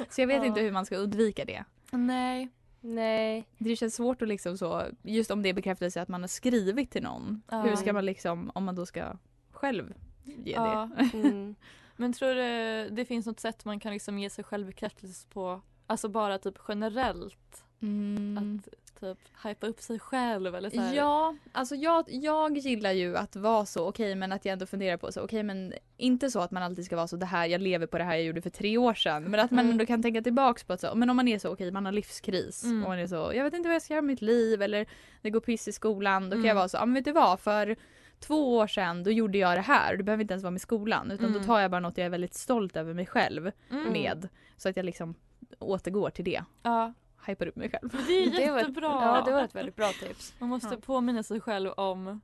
så 0.10 0.21
jag 0.21 0.27
vet 0.27 0.38
Ja. 0.38 0.45
inte 0.45 0.62
hur 0.62 0.71
man 0.71 0.86
ska 0.86 0.97
undvika 0.97 1.45
det. 1.45 1.63
Nej. 1.91 2.49
Nej. 2.82 3.47
Det 3.58 3.75
känns 3.75 3.95
svårt 3.95 4.21
att 4.21 4.27
liksom 4.27 4.58
så, 4.58 4.84
just 5.01 5.32
om 5.32 5.41
det 5.43 5.49
är 5.49 5.54
bekräftelse 5.54 6.01
att 6.01 6.08
man 6.10 6.21
har 6.21 6.27
skrivit 6.27 6.91
till 6.91 7.04
någon. 7.04 7.41
Ja. 7.51 7.62
Hur 7.62 7.75
ska 7.75 7.93
man 7.93 8.06
liksom, 8.06 8.51
om 8.56 8.63
man 8.63 8.75
då 8.75 8.86
ska 8.86 9.04
själv 9.51 9.93
ge 10.23 10.54
Ja. 10.54 10.89
det? 10.97 11.17
Mm. 11.17 11.56
Men 12.01 12.13
tror 12.13 12.29
du 12.35 12.89
det 12.95 13.05
finns 13.05 13.25
något 13.25 13.39
sätt 13.39 13.65
man 13.65 13.79
kan 13.79 13.93
liksom 13.93 14.19
ge 14.19 14.29
sig 14.29 14.43
själv 14.43 14.65
bekräftelse 14.67 15.27
på? 15.33 15.61
Alltså 15.87 16.09
bara 16.09 16.37
typ 16.37 16.55
generellt? 16.67 17.63
Mm. 17.81 18.37
Att 18.63 18.99
typ 18.99 19.17
hypa 19.43 19.67
upp 19.67 19.81
sig 19.81 19.99
själv 19.99 20.55
eller 20.55 20.69
så 20.69 20.81
här. 20.81 20.93
Ja, 20.95 21.35
alltså 21.51 21.75
jag, 21.75 22.05
jag 22.07 22.57
gillar 22.57 22.91
ju 22.91 23.17
att 23.17 23.35
vara 23.35 23.65
så, 23.65 23.87
okej 23.87 24.15
men 24.15 24.31
att 24.31 24.45
jag 24.45 24.53
ändå 24.53 24.65
funderar 24.65 24.97
på 24.97 25.11
så, 25.11 25.21
okej 25.21 25.43
men 25.43 25.73
inte 25.97 26.31
så 26.31 26.39
att 26.39 26.51
man 26.51 26.63
alltid 26.63 26.85
ska 26.85 26.95
vara 26.95 27.07
så 27.07 27.15
det 27.17 27.25
här, 27.25 27.45
jag 27.45 27.61
lever 27.61 27.87
på 27.87 27.97
det 27.97 28.03
här 28.03 28.15
jag 28.15 28.23
gjorde 28.23 28.41
för 28.41 28.49
tre 28.49 28.77
år 28.77 28.93
sedan. 28.93 29.23
Men 29.23 29.39
att 29.39 29.51
man 29.51 29.59
Mm. 29.59 29.71
ändå 29.71 29.85
kan 29.85 30.01
tänka 30.01 30.21
tillbaks 30.21 30.63
på 30.63 30.73
att 30.73 30.81
så, 30.81 30.95
men 30.95 31.09
om 31.09 31.15
man 31.15 31.27
är 31.27 31.39
så, 31.39 31.53
okej 31.53 31.71
man 31.71 31.85
har 31.85 31.91
livskris 31.91 32.63
Mm. 32.63 32.83
och 32.83 32.89
man 32.89 32.99
är 32.99 33.07
så, 33.07 33.31
jag 33.35 33.43
vet 33.43 33.53
inte 33.53 33.69
vad 33.69 33.75
jag 33.75 33.81
ska 33.81 33.93
göra 33.93 34.01
med 34.01 34.07
mitt 34.13 34.21
liv 34.21 34.61
eller 34.61 34.85
det 35.21 35.29
går 35.29 35.39
piss 35.39 35.67
i 35.67 35.71
skolan. 35.71 36.23
Då 36.23 36.29
kan 36.29 36.39
Mm. 36.39 36.47
jag 36.47 36.55
vara 36.55 36.69
så, 36.69 36.77
ja 36.77 36.85
men 36.85 36.93
vet 36.93 37.05
du 37.05 37.11
vad, 37.11 37.39
för 37.39 37.75
två 38.21 38.57
år 38.57 38.67
sedan 38.67 39.03
då 39.03 39.12
gjorde 39.12 39.38
jag 39.38 39.57
det 39.57 39.62
här. 39.62 39.97
Det 39.97 40.03
behöver 40.03 40.21
inte 40.21 40.34
ens 40.34 40.43
vara 40.43 40.51
med 40.51 40.62
skolan 40.62 41.12
utan 41.12 41.25
Mm. 41.25 41.41
då 41.41 41.45
tar 41.47 41.60
jag 41.60 41.71
bara 41.71 41.79
något 41.81 41.97
jag 41.97 42.05
är 42.05 42.10
väldigt 42.10 42.34
stolt 42.34 42.77
över 42.77 42.93
mig 42.93 43.05
själv 43.05 43.51
Mm. 43.71 43.91
med. 43.93 44.29
Så 44.57 44.69
att 44.69 44.77
jag 44.77 44.86
liksom 44.86 45.15
återgår 45.60 46.10
till 46.10 46.25
det. 46.25 46.43
Ja. 46.63 46.93
Hypar 47.27 47.45
upp 47.47 47.55
mig 47.55 47.69
själv. 47.71 47.89
Det 48.07 48.13
är 48.13 48.31
Det 48.45 48.51
var 48.51 48.57
ett- 48.60 48.67
jättebra. 48.67 48.88
Ja, 48.89 49.23
det 49.25 49.31
var 49.34 49.43
ett 49.43 49.55
väldigt 49.55 49.75
bra 49.75 49.88
tips. 49.99 50.34
Man 50.39 50.49
måste 50.49 50.67
Ja. 50.75 50.77
påminna 50.86 51.23
sig 51.23 51.41
själv 51.41 51.69
om 51.71 52.21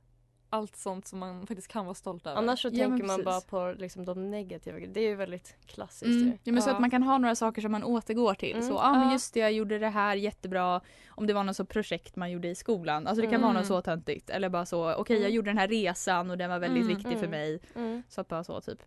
allt 0.50 0.76
sånt 0.76 1.06
som 1.06 1.18
man 1.18 1.46
faktiskt 1.46 1.68
kan 1.68 1.84
vara 1.84 1.94
stolt 1.94 2.26
över. 2.26 2.36
Annars 2.38 2.62
så 2.62 2.68
Ja, 2.72 2.86
tänker 2.88 3.04
man 3.06 3.24
bara 3.24 3.40
på 3.40 3.74
liksom, 3.78 4.04
de 4.04 4.30
negativa 4.30 4.76
grejerna. 4.78 4.94
Det 4.94 5.00
är 5.00 5.08
ju 5.08 5.14
väldigt 5.14 5.56
klassiskt 5.66 6.04
Mm. 6.04 6.26
ju. 6.26 6.38
Ja, 6.44 6.52
men 6.52 6.62
så 6.62 6.70
Ja. 6.70 6.74
att 6.74 6.80
man 6.80 6.90
kan 6.90 7.02
ha 7.02 7.18
några 7.18 7.34
saker 7.34 7.62
som 7.62 7.72
man 7.72 7.84
återgår 7.84 8.34
till. 8.34 8.52
Mm. 8.56 8.62
Så, 8.68 8.72
ja 8.74 8.92
men 8.92 9.12
just 9.12 9.34
det, 9.34 9.40
jag 9.40 9.52
gjorde 9.52 9.78
det 9.78 9.88
här 9.88 10.16
jättebra. 10.16 10.80
Om 11.08 11.26
det 11.26 11.32
var 11.32 11.44
något 11.44 11.56
så 11.56 11.64
projekt 11.64 12.16
man 12.16 12.30
gjorde 12.30 12.48
i 12.48 12.54
skolan. 12.54 13.06
Alltså 13.06 13.22
det 13.24 13.30
kan 13.30 13.40
vara 13.40 13.50
Mm. 13.50 13.60
något 13.60 13.68
så 13.68 13.82
töntigt. 13.82 14.30
Eller 14.30 14.48
bara 14.48 14.66
så, 14.66 14.94
okej 14.94 15.16
jag 15.16 15.22
Mm. 15.24 15.34
gjorde 15.34 15.50
den 15.50 15.58
här 15.58 15.68
resan 15.68 16.30
och 16.30 16.38
den 16.38 16.50
var 16.50 16.58
väldigt 16.58 16.84
Mm. 16.84 16.96
viktig 16.96 17.12
för 17.18 17.26
Mm. 17.26 17.30
mig. 17.30 17.60
Mm. 17.74 18.02
Så 18.08 18.20
att 18.20 18.28
bara 18.28 18.44
så 18.44 18.60
typ. 18.60 18.78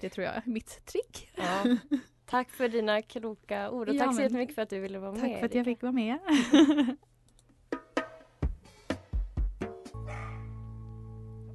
Det 0.00 0.08
tror 0.08 0.24
jag 0.26 0.34
är 0.36 0.42
mitt 0.46 0.86
trick. 0.86 1.30
Ja. 1.34 1.42
Tack 2.26 2.50
för 2.50 2.68
dina 2.68 3.02
kloka 3.02 3.70
ord 3.70 3.88
och 3.88 3.94
Ja, 3.94 4.04
tack 4.04 4.14
så 4.16 4.22
jättemycket 4.22 4.54
för 4.54 4.62
att 4.62 4.70
du 4.70 4.80
ville 4.80 4.98
vara 4.98 5.12
Tack 5.12 5.22
med. 5.22 5.38
för 5.38 5.46
att 5.46 5.54
jag 5.54 5.64
fick 5.64 5.82
vara 5.82 5.92
med. 5.92 6.18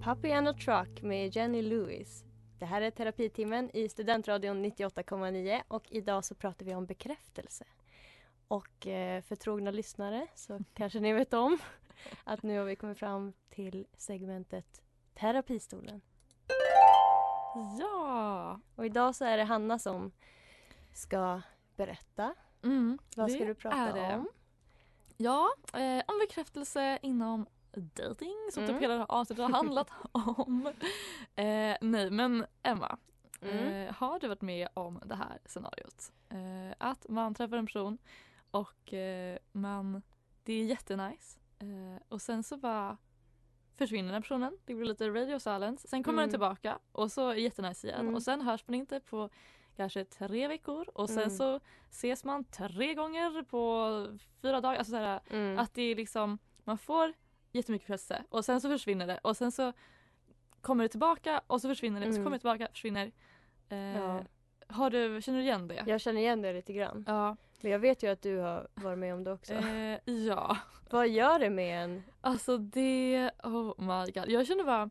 Puppy 0.09 0.31
and 0.31 0.47
a 0.47 0.53
Truck 0.53 1.01
med 1.01 1.35
Jenny 1.35 1.61
Lewis. 1.61 2.23
Det 2.59 2.65
här 2.65 2.81
är 2.81 2.91
terapitimmen 2.91 3.69
i 3.73 3.89
Studentradion 3.89 4.65
98,9 4.65 5.61
och 5.67 5.83
idag 5.89 6.25
så 6.25 6.35
pratar 6.35 6.65
vi 6.65 6.75
om 6.75 6.85
bekräftelse. 6.85 7.65
Och 8.47 8.87
eh, 8.87 9.21
för 9.21 9.35
trogna 9.35 9.71
lyssnare 9.71 10.27
så 10.35 10.59
kanske 10.73 10.99
ni 10.99 11.13
vet 11.13 11.33
om 11.33 11.57
att 12.23 12.43
nu 12.43 12.57
har 12.57 12.65
vi 12.65 12.75
kommit 12.75 12.99
fram 12.99 13.33
till 13.49 13.87
segmentet 13.97 14.81
Terapistolen. 15.13 16.01
Ja! 17.79 18.59
Och 18.75 18.85
idag 18.85 19.15
så 19.15 19.25
är 19.25 19.37
det 19.37 19.43
Hanna 19.43 19.79
som 19.79 20.11
ska 20.93 21.41
berätta. 21.75 22.35
Mm, 22.63 22.99
Vad 23.15 23.31
ska 23.31 23.45
du 23.45 23.55
prata 23.55 24.15
om? 24.15 24.29
Ja, 25.17 25.53
eh, 25.73 26.03
om 26.07 26.19
bekräftelse 26.19 26.99
inom 27.01 27.45
dating 27.73 28.35
som 28.53 28.63
Mm. 28.63 28.75
typ 28.75 28.81
hela 28.83 28.93
det 28.93 28.99
här 28.99 29.05
avsnittet 29.11 29.45
har 29.45 29.51
handlat 29.51 29.89
om. 30.11 30.67
Eh, 31.35 31.75
nej 31.81 32.11
men 32.11 32.45
Emma, 32.63 32.97
Mm. 33.41 33.57
eh, 33.87 33.93
har 33.93 34.19
du 34.19 34.27
varit 34.27 34.41
med 34.41 34.67
om 34.73 34.99
det 35.05 35.15
här 35.15 35.39
scenariot? 35.45 36.11
Eh, 36.29 36.75
att 36.77 37.09
man 37.09 37.33
träffar 37.35 37.57
en 37.57 37.65
person 37.65 37.97
och 38.51 38.93
eh, 38.93 39.37
man, 39.51 40.01
det 40.43 40.53
är 40.53 40.63
jättenice 40.65 41.39
eh, 41.59 42.01
och 42.09 42.21
sen 42.21 42.43
så 42.43 42.57
bara 42.57 42.97
försvinner 43.77 44.11
den 44.13 44.21
personen, 44.21 44.57
det 44.65 44.73
blir 44.75 44.85
lite 44.87 45.09
radio 45.09 45.39
silence, 45.39 45.87
sen 45.87 46.03
kommer 46.03 46.13
Mm. 46.17 46.23
den 46.23 46.29
tillbaka 46.29 46.79
och 46.91 47.11
så 47.11 47.29
är 47.29 47.35
det 47.35 47.41
jättenice 47.41 47.87
igen 47.87 47.99
Mm. 48.01 48.15
och 48.15 48.23
sen 48.23 48.41
hörs 48.41 48.67
man 48.67 48.75
inte 48.75 48.99
på 48.99 49.29
kanske 49.75 50.05
tre 50.05 50.47
veckor 50.47 50.89
och 50.93 51.09
sen 51.09 51.17
Mm. 51.17 51.29
så 51.29 51.59
ses 51.89 52.23
man 52.23 52.43
tre 52.43 52.93
gånger 52.93 53.43
på 53.43 54.17
fyra 54.41 54.61
dagar. 54.61 54.77
Alltså 54.77 54.91
så 54.91 54.97
här, 54.97 55.19
Mm. 55.29 55.59
Att 55.59 55.73
det 55.73 55.81
är 55.81 55.95
liksom, 55.95 56.37
man 56.63 56.77
får 56.77 57.13
jättemycket 57.51 57.87
bekräftelse 57.87 58.23
och 58.29 58.45
sen 58.45 58.61
så 58.61 58.69
försvinner 58.69 59.07
det 59.07 59.17
och 59.23 59.37
sen 59.37 59.51
så 59.51 59.73
kommer 60.61 60.83
det 60.83 60.87
tillbaka 60.89 61.41
och 61.47 61.61
så 61.61 61.67
försvinner 61.69 61.99
det 62.01 62.07
och 62.07 62.13
så 62.13 62.19
Mm. 62.19 62.25
kommer 62.25 62.37
det 62.37 62.41
tillbaka 62.41 62.67
försvinner. 62.71 63.11
Eh, 63.69 63.77
Ja. 63.77 64.23
har 64.67 64.89
du, 64.89 65.21
känner 65.21 65.39
du 65.39 65.43
igen 65.45 65.67
det? 65.67 65.83
Jag 65.87 66.01
känner 66.01 66.21
igen 66.21 66.41
det 66.41 66.53
lite 66.53 66.73
grann. 66.73 67.03
Ja. 67.07 67.35
Men 67.61 67.71
jag 67.71 67.79
vet 67.79 68.03
ju 68.03 68.07
att 68.11 68.21
du 68.21 68.37
har 68.37 68.67
varit 68.75 68.97
med 68.99 69.13
om 69.13 69.23
det 69.23 69.31
också. 69.31 69.53
Eh, 69.53 69.99
ja. 70.05 70.57
Vad 70.89 71.07
gör 71.09 71.39
det 71.39 71.49
med 71.49 71.83
en? 71.83 72.03
Alltså 72.21 72.57
det, 72.57 73.31
oh 73.43 73.73
my 73.77 74.11
god. 74.11 74.29
Jag 74.29 74.47
känner 74.47 74.63
bara, 74.63 74.89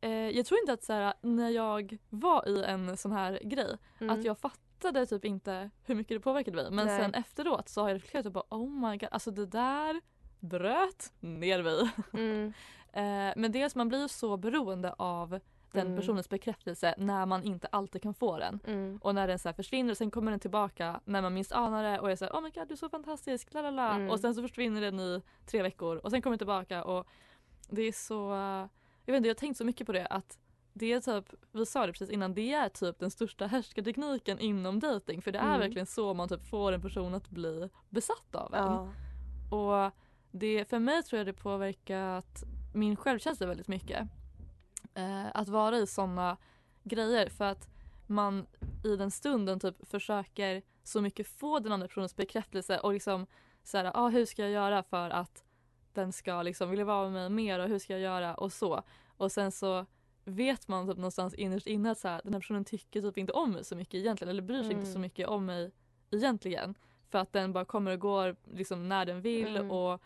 eh, 0.00 0.10
jag 0.10 0.46
tror 0.46 0.60
inte 0.60 0.72
att 0.72 0.82
så 0.82 0.92
här, 0.92 1.14
när 1.20 1.50
jag 1.50 1.98
var 2.08 2.48
i 2.48 2.64
en 2.64 2.96
sån 2.96 3.12
här 3.12 3.40
grej 3.44 3.76
Mm. 4.00 4.18
att 4.18 4.24
jag 4.24 4.38
fattade 4.38 5.06
typ 5.06 5.24
inte 5.24 5.70
hur 5.84 5.94
mycket 5.94 6.16
det 6.16 6.20
påverkade 6.20 6.56
mig. 6.56 6.70
Men 6.70 6.86
Nej. 6.86 7.00
sen 7.00 7.14
efteråt 7.14 7.68
så 7.68 7.80
har 7.80 7.88
jag 7.88 7.94
reflekterat 7.94 8.26
och 8.26 8.32
bara 8.32 8.44
oh 8.50 8.70
my 8.90 8.96
god, 8.96 9.08
alltså 9.12 9.30
det 9.30 9.46
där 9.46 10.00
bröt 10.40 11.12
ner 11.20 11.62
mig. 11.62 11.90
Mm. 12.12 12.52
Eh, 12.92 13.32
men 13.36 13.52
dels 13.52 13.74
man 13.74 13.88
blir 13.88 14.08
så 14.08 14.36
beroende 14.36 14.92
av 14.98 15.40
den 15.72 15.86
Mm. 15.86 15.96
personens 16.00 16.28
bekräftelse 16.28 16.94
när 16.98 17.26
man 17.26 17.42
inte 17.42 17.66
alltid 17.72 18.02
kan 18.02 18.14
få 18.14 18.38
den. 18.38 18.60
Mm. 18.66 18.98
Och 19.02 19.14
när 19.14 19.28
den 19.28 19.38
så 19.38 19.52
försvinner 19.52 19.90
och 19.90 19.96
sen 19.96 20.10
kommer 20.10 20.30
den 20.30 20.40
tillbaka 20.40 21.00
när 21.04 21.22
man 21.22 21.34
minst 21.34 21.52
anar 21.52 21.82
det 21.82 21.98
och 22.00 22.10
är 22.10 22.16
såhär 22.16 22.32
oh 22.32 22.40
my 22.40 22.50
god 22.50 22.68
du 22.68 22.74
är 22.74 22.76
så 22.76 22.88
fantastisk, 22.88 23.54
la 23.54 23.62
la 23.62 23.70
la. 23.70 23.94
Mm. 23.94 24.10
Och 24.10 24.20
sen 24.20 24.34
så 24.34 24.42
försvinner 24.42 24.80
den 24.80 25.00
i 25.00 25.22
tre 25.46 25.62
veckor 25.62 25.96
och 25.96 26.10
sen 26.10 26.22
kommer 26.22 26.32
den 26.32 26.38
tillbaka 26.38 26.84
och 26.84 27.06
det 27.68 27.82
är 27.82 27.92
så, 27.92 28.30
jag 29.04 29.12
vet 29.12 29.16
inte 29.16 29.28
jag 29.28 29.34
har 29.34 29.38
tänkt 29.38 29.56
så 29.58 29.64
mycket 29.64 29.86
på 29.86 29.92
det 29.92 30.06
att 30.06 30.38
det 30.72 30.92
är 30.92 31.00
typ, 31.00 31.34
vi 31.52 31.66
sa 31.66 31.86
det 31.86 31.92
precis 31.92 32.10
innan, 32.10 32.34
det 32.34 32.52
är 32.52 32.68
typ 32.68 32.98
den 32.98 33.10
största 33.10 33.46
härskartekniken 33.46 34.38
inom 34.38 34.80
dating 34.80 35.22
för 35.22 35.32
det 35.32 35.38
är 35.38 35.42
Mm. 35.46 35.60
verkligen 35.60 35.86
så 35.86 36.14
man 36.14 36.28
typ 36.28 36.46
får 36.50 36.72
en 36.72 36.82
person 36.82 37.14
att 37.14 37.28
bli 37.30 37.68
besatt 37.88 38.34
av 38.34 38.54
en. 38.54 38.72
Ja. 38.72 38.88
Och 39.86 39.92
det, 40.30 40.64
för 40.68 40.78
mig 40.78 41.02
tror 41.02 41.18
jag 41.18 41.26
det 41.26 41.32
påverkat 41.32 42.44
min 42.74 42.96
självkänsla 42.96 43.46
väldigt 43.46 43.68
mycket. 43.68 44.08
Eh, 44.94 45.26
att 45.34 45.48
vara 45.48 45.78
i 45.78 45.86
sådana 45.86 46.36
grejer 46.84 47.28
för 47.28 47.44
att 47.44 47.68
man 48.06 48.46
i 48.84 48.96
den 48.96 49.10
stunden 49.10 49.60
typ 49.60 49.88
försöker 49.88 50.62
så 50.84 51.00
mycket 51.00 51.26
få 51.26 51.58
den 51.58 51.72
andra 51.72 51.86
personens 51.88 52.16
bekräftelse 52.16 52.78
och 52.78 52.92
liksom 52.92 53.26
så 53.62 53.78
här, 53.78 53.90
ah, 53.94 54.08
hur 54.08 54.24
ska 54.26 54.42
jag 54.42 54.50
göra 54.50 54.82
för 54.82 55.10
att 55.10 55.44
den 55.92 56.12
ska 56.12 56.42
liksom 56.42 56.70
vilja 56.70 56.84
vara 56.84 57.08
med 57.10 57.12
mig 57.12 57.30
mer 57.30 57.58
och 57.58 57.68
hur 57.68 57.78
ska 57.78 57.92
jag 57.92 58.00
göra 58.02 58.34
och 58.34 58.52
så. 58.52 58.82
Och 59.16 59.32
sen 59.32 59.52
så 59.52 59.86
vet 60.24 60.68
man 60.68 60.88
typ 60.88 60.96
någonstans 60.96 61.34
innerst 61.34 61.66
inne 61.66 61.90
att 61.90 61.98
så 61.98 62.08
här, 62.08 62.20
den 62.24 62.32
här 62.32 62.40
personen 62.40 62.64
tycker 62.64 63.02
typ 63.02 63.18
inte 63.18 63.32
om 63.32 63.52
mig 63.52 63.64
så 63.64 63.76
mycket 63.76 63.94
egentligen 63.94 64.30
eller 64.30 64.42
bryr 64.42 64.62
sig 64.62 64.72
inte 64.72 64.80
Mm. 64.82 64.92
så 64.92 64.98
mycket 64.98 65.28
om 65.28 65.46
mig 65.46 65.70
egentligen. 66.10 66.74
För 67.10 67.18
att 67.18 67.32
den 67.32 67.52
bara 67.52 67.64
kommer 67.64 67.90
och 67.92 68.00
går 68.00 68.36
liksom 68.54 68.88
när 68.88 69.06
den 69.06 69.20
vill 69.20 69.56
Mm. 69.56 69.70
och 69.70 70.02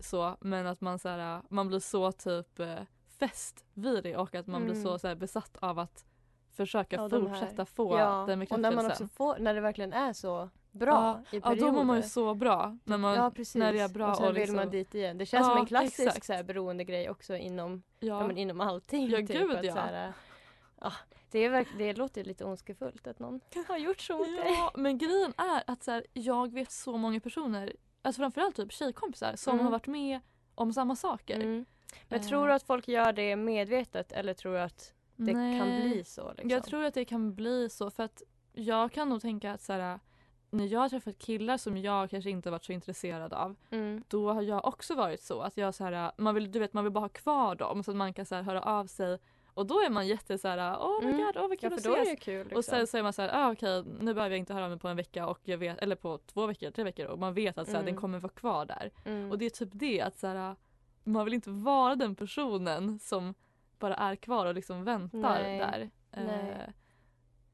så 0.00 0.36
men 0.40 0.66
att 0.66 0.80
man 0.80 0.98
så 0.98 1.08
här, 1.08 1.42
man 1.48 1.68
blir 1.68 1.78
så 1.80 2.12
typ 2.12 2.60
eh, 2.60 2.78
fäst 3.18 3.64
vid 3.74 4.02
det 4.04 4.16
och 4.16 4.34
att 4.34 4.46
man 4.46 4.62
blir 4.64 4.74
Mm. 4.74 4.84
så, 4.84 4.98
så 4.98 5.08
här, 5.08 5.14
besatt 5.14 5.56
av 5.60 5.78
att 5.78 6.04
försöka 6.50 6.96
Ja, 6.96 7.08
de 7.08 7.28
fortsätta 7.28 7.64
få 7.64 7.98
ja. 7.98 8.04
den 8.04 8.20
Och 8.20 8.26
när 8.28 8.36
bekräftelsen. 8.36 8.74
man 8.76 8.86
också 8.86 9.06
får, 9.08 9.38
när 9.38 9.54
det 9.54 9.60
verkligen 9.60 9.92
är 9.92 10.12
så 10.12 10.50
bra 10.70 11.22
i 11.30 11.36
ja, 11.36 11.40
perioder. 11.40 11.66
då 11.66 11.72
mår 11.72 11.84
man 11.84 11.96
ju 11.96 12.02
så 12.02 12.34
bra. 12.34 12.78
När, 12.84 12.98
man, 12.98 13.14
ja, 13.14 13.30
precis. 13.30 13.54
när 13.54 13.72
det 13.72 13.78
är 13.80 13.88
bra 13.88 14.10
och 14.10 14.16
sen 14.16 14.26
vill 14.26 14.34
liksom, 14.34 14.56
man 14.56 14.70
dit 14.70 14.94
igen. 14.94 15.18
Det 15.18 15.26
känns 15.26 15.46
som 15.46 15.54
Ja, 15.56 15.60
en 15.60 15.66
klassisk 15.66 16.00
exakt. 16.06 16.26
så 16.26 16.32
här, 16.32 16.42
beroendegrej 16.42 17.10
också 17.10 17.36
inom, 17.36 17.82
ja. 17.98 18.06
Ja. 18.20 18.26
men 18.26 18.38
inom 18.38 18.60
allting. 18.60 19.10
Ja, 19.10 19.16
typ, 19.18 19.28
gud, 19.28 19.50
att, 19.56 19.64
ja. 19.64 19.72
Så 19.72 19.78
här, 19.78 20.08
äh, 20.08 20.14
ja, 20.80 20.92
det, 21.30 21.44
är 21.44 21.66
det 21.78 21.92
låter 21.92 22.24
lite 22.24 22.44
ondskefullt 22.44 23.06
att 23.06 23.18
någon 23.18 23.40
har 23.68 23.78
gjort 23.78 24.00
så 24.00 24.16
mot 24.18 24.26
dig. 24.26 24.52
Ja, 24.58 24.70
men 24.74 24.98
grejen 24.98 25.32
är 25.36 25.62
att 25.66 25.82
så 25.82 25.90
här, 25.90 26.06
jag 26.12 26.52
vet 26.52 26.70
så 26.72 26.96
många 26.96 27.20
personer, 27.20 27.72
alltså 28.02 28.20
framförallt 28.20 28.56
typ 28.56 28.72
tjejkompisar 28.72 29.36
som 29.36 29.52
Mm. 29.54 29.64
har 29.64 29.72
varit 29.72 29.86
med 29.86 30.20
om 30.54 30.72
samma 30.72 30.96
saker. 30.96 31.36
Mm. 31.36 31.64
Men 32.08 32.20
Eh. 32.20 32.26
tror 32.26 32.46
du 32.46 32.52
att 32.52 32.62
folk 32.62 32.88
gör 32.88 33.12
det 33.12 33.36
medvetet 33.36 34.12
eller 34.12 34.34
tror 34.34 34.52
du 34.52 34.60
att 34.60 34.94
det 35.16 35.32
kan 35.32 35.40
Nej. 35.68 35.88
bli 35.88 36.04
så? 36.04 36.30
Liksom? 36.32 36.50
Jag 36.50 36.64
tror 36.64 36.84
att 36.84 36.94
det 36.94 37.04
kan 37.04 37.34
bli 37.34 37.68
så 37.68 37.90
för 37.90 38.02
att 38.02 38.22
jag 38.52 38.92
kan 38.92 39.08
nog 39.08 39.20
tänka 39.22 39.52
att 39.52 39.60
så 39.62 39.72
här, 39.72 40.00
när 40.50 40.66
jag 40.66 40.80
har 40.80 40.88
träffat 40.88 41.18
killar 41.18 41.56
som 41.56 41.76
jag 41.76 42.10
kanske 42.10 42.30
inte 42.30 42.50
varit 42.50 42.64
så 42.64 42.72
intresserad 42.72 43.32
av 43.32 43.56
Mm. 43.70 44.04
då 44.08 44.32
har 44.32 44.42
jag 44.42 44.64
också 44.64 44.94
varit 44.94 45.22
så 45.22 45.40
att 45.40 45.56
jag 45.56 45.74
så 45.74 45.84
här, 45.84 46.12
man 46.16 46.34
vill, 46.34 46.52
du 46.52 46.58
vet, 46.58 46.72
man 46.72 46.84
vill 46.84 46.92
bara 46.92 47.00
ha 47.00 47.08
kvar 47.08 47.54
dem 47.54 47.82
så 47.82 47.90
att 47.90 47.96
man 47.96 48.14
kan 48.14 48.26
så 48.26 48.34
här, 48.34 48.42
höra 48.42 48.62
av 48.62 48.86
sig 48.86 49.18
och 49.54 49.66
då 49.66 49.74
är 49.80 49.90
man 49.90 50.06
jätte 50.06 50.38
så 50.38 50.48
här, 50.48 50.76
oh 50.76 51.04
my 51.04 51.08
Mm. 51.12 51.26
god, 51.26 51.36
åh 51.36 51.42
vad 51.48 51.58
Ja, 51.60 51.70
kul 51.70 51.80
för 51.80 51.90
att 51.90 51.96
är 51.98 52.02
ses. 52.02 52.12
ju 52.12 52.16
kul. 52.16 52.38
Liksom. 52.38 52.56
Och 52.58 52.64
sen 52.64 52.86
så 52.86 52.98
är 52.98 53.02
man 53.02 53.12
så 53.12 53.22
här, 53.22 53.30
ah, 53.46 53.52
okej 53.52 53.84
nu 54.00 54.14
behöver 54.14 54.30
jag 54.30 54.38
inte 54.38 54.54
höra 54.54 54.64
av 54.64 54.70
mig 54.70 54.78
på 54.78 54.88
en 54.88 54.96
vecka 54.96 55.26
och 55.26 55.38
jag 55.42 55.58
vet, 55.58 55.78
eller 55.78 55.96
på 55.96 56.18
två 56.18 56.46
veckor, 56.46 56.70
tre 56.70 56.84
veckor 56.84 57.06
och 57.06 57.18
man 57.18 57.34
vet 57.34 57.58
att 57.58 57.66
så 57.66 57.72
här, 57.72 57.80
Mm. 57.80 57.92
den 57.94 58.00
kommer 58.00 58.18
vara 58.18 58.32
kvar 58.32 58.64
där. 58.66 58.90
mm. 59.04 59.30
Och 59.30 59.38
det 59.38 59.44
är 59.44 59.50
typ 59.50 59.68
det 59.72 60.00
att 60.00 60.16
så 60.18 60.26
här, 60.26 60.56
man 61.04 61.24
vill 61.24 61.34
inte 61.34 61.50
vara 61.50 61.96
den 61.96 62.14
personen 62.14 62.98
som 62.98 63.34
bara 63.78 63.94
är 63.94 64.16
kvar 64.16 64.46
och 64.46 64.54
liksom 64.54 64.84
väntar 64.84 65.42
Nej. 65.42 65.58
där. 65.58 65.90
Nej. 66.10 66.50
Eh, 66.50 66.72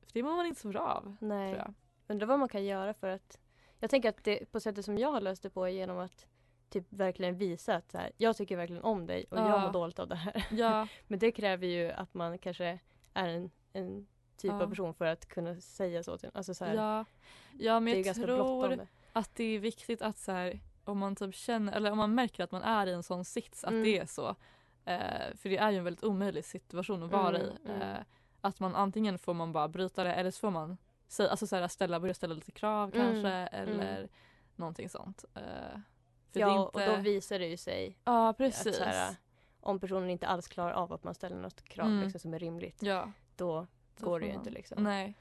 för 0.06 0.12
det 0.12 0.22
mår 0.22 0.36
man 0.36 0.46
inte 0.46 0.60
så 0.60 0.68
bra 0.68 0.80
av. 0.80 1.16
Nej. 1.20 1.52
Tror 1.54 1.64
jag. 1.66 1.74
Undrar 2.08 2.26
vad 2.26 2.38
man 2.38 2.48
kan 2.48 2.64
göra 2.64 2.94
för 2.94 3.08
att... 3.08 3.38
Jag 3.80 3.90
tänker 3.90 4.08
att 4.08 4.24
det 4.24 4.52
på 4.52 4.60
sättet 4.60 4.84
som 4.84 4.98
jag 4.98 5.12
har 5.12 5.20
löst 5.20 5.42
det 5.42 5.50
på 5.50 5.64
är 5.64 5.68
genom 5.70 5.98
att 5.98 6.26
typ 6.70 6.86
verkligen 6.92 7.36
visa 7.36 7.74
att 7.76 7.90
så 7.90 7.98
här, 7.98 8.10
jag 8.16 8.36
tycker 8.36 8.56
verkligen 8.56 8.82
om 8.82 9.06
dig 9.06 9.24
och 9.30 9.38
jag 9.38 9.48
Ja. 9.48 9.58
mår 9.58 9.72
dåligt 9.72 9.98
av 9.98 10.08
det 10.08 10.14
här. 10.16 10.46
Ja, 10.50 10.88
Men 11.06 11.18
det 11.18 11.32
kräver 11.32 11.66
ju 11.66 11.90
att 11.90 12.14
man 12.14 12.38
kanske 12.38 12.78
är 13.14 13.28
en, 13.28 13.50
en 13.72 14.06
typ 14.36 14.50
Ja. 14.52 14.62
av 14.62 14.68
person 14.68 14.94
för 14.94 15.04
att 15.04 15.28
kunna 15.28 15.60
säga 15.60 16.02
så 16.02 16.18
till 16.18 16.30
alltså 16.34 16.54
så 16.54 16.64
här, 16.64 16.74
ja. 16.74 17.04
ja, 17.58 17.80
men 17.80 18.02
jag 18.02 18.16
tror 18.16 18.86
att 19.12 19.34
det 19.34 19.44
är 19.44 19.58
viktigt 19.58 20.02
att 20.02 20.18
så 20.18 20.32
här, 20.32 20.60
om 20.84 20.98
man 20.98 21.16
typ 21.16 21.34
känner, 21.34 21.72
eller 21.72 21.90
om 21.90 21.98
man 21.98 22.14
märker 22.14 22.44
att 22.44 22.52
man 22.52 22.62
är 22.62 22.86
i 22.86 22.92
en 22.92 23.02
sån 23.02 23.24
sits 23.24 23.64
att 23.64 23.70
Mm. 23.70 23.82
det 23.82 23.98
är 23.98 24.06
så. 24.06 24.36
Eh, 24.84 25.34
för 25.36 25.48
det 25.48 25.58
är 25.58 25.70
ju 25.70 25.78
en 25.78 25.84
väldigt 25.84 26.04
omöjlig 26.04 26.44
situation 26.44 27.02
att 27.02 27.10
vara 27.10 27.36
Mm, 27.38 27.42
i. 27.42 27.68
mm. 27.70 27.82
Eh, 27.82 27.98
att 28.40 28.60
man 28.60 28.74
antingen 28.74 29.18
får 29.18 29.34
man 29.34 29.52
bara 29.52 29.68
bryta 29.68 30.04
det 30.04 30.12
eller 30.12 30.30
så 30.30 30.38
får 30.40 30.50
man 30.50 30.76
säga, 31.08 31.30
alltså 31.30 31.46
så 31.46 31.56
här, 31.56 31.68
ställa, 31.68 32.00
börja 32.00 32.14
ställa 32.14 32.34
lite 32.34 32.50
krav 32.52 32.94
Mm, 32.94 33.06
kanske 33.06 33.28
mm. 33.28 33.48
eller 33.80 34.08
någonting 34.56 34.88
sånt. 34.88 35.24
Eh, 35.34 35.78
för 36.32 36.40
Ja, 36.40 36.46
det 36.46 36.52
inte... 36.52 36.90
och 36.90 36.96
då 36.96 37.02
visar 37.02 37.38
det 37.38 37.46
ju 37.46 37.56
sig 37.56 37.98
Ja, 38.04 38.28
att 38.28 38.36
precis. 38.36 38.76
så 38.76 38.84
här, 38.84 39.16
om 39.60 39.80
personen 39.80 40.10
inte 40.10 40.26
alls 40.26 40.48
klarar 40.48 40.72
av 40.72 40.92
att 40.92 41.04
man 41.04 41.14
ställer 41.14 41.36
något 41.36 41.62
krav 41.62 41.86
Mm. 41.86 42.02
liksom, 42.02 42.20
som 42.20 42.34
är 42.34 42.38
rimligt, 42.38 42.82
ja, 42.82 43.12
då 43.36 43.66
då 43.96 44.06
går 44.06 44.20
det 44.20 44.26
ju 44.26 44.32
man- 44.32 44.40
inte 44.40 44.50
liksom. 44.50 44.82
Nej. 44.82 45.14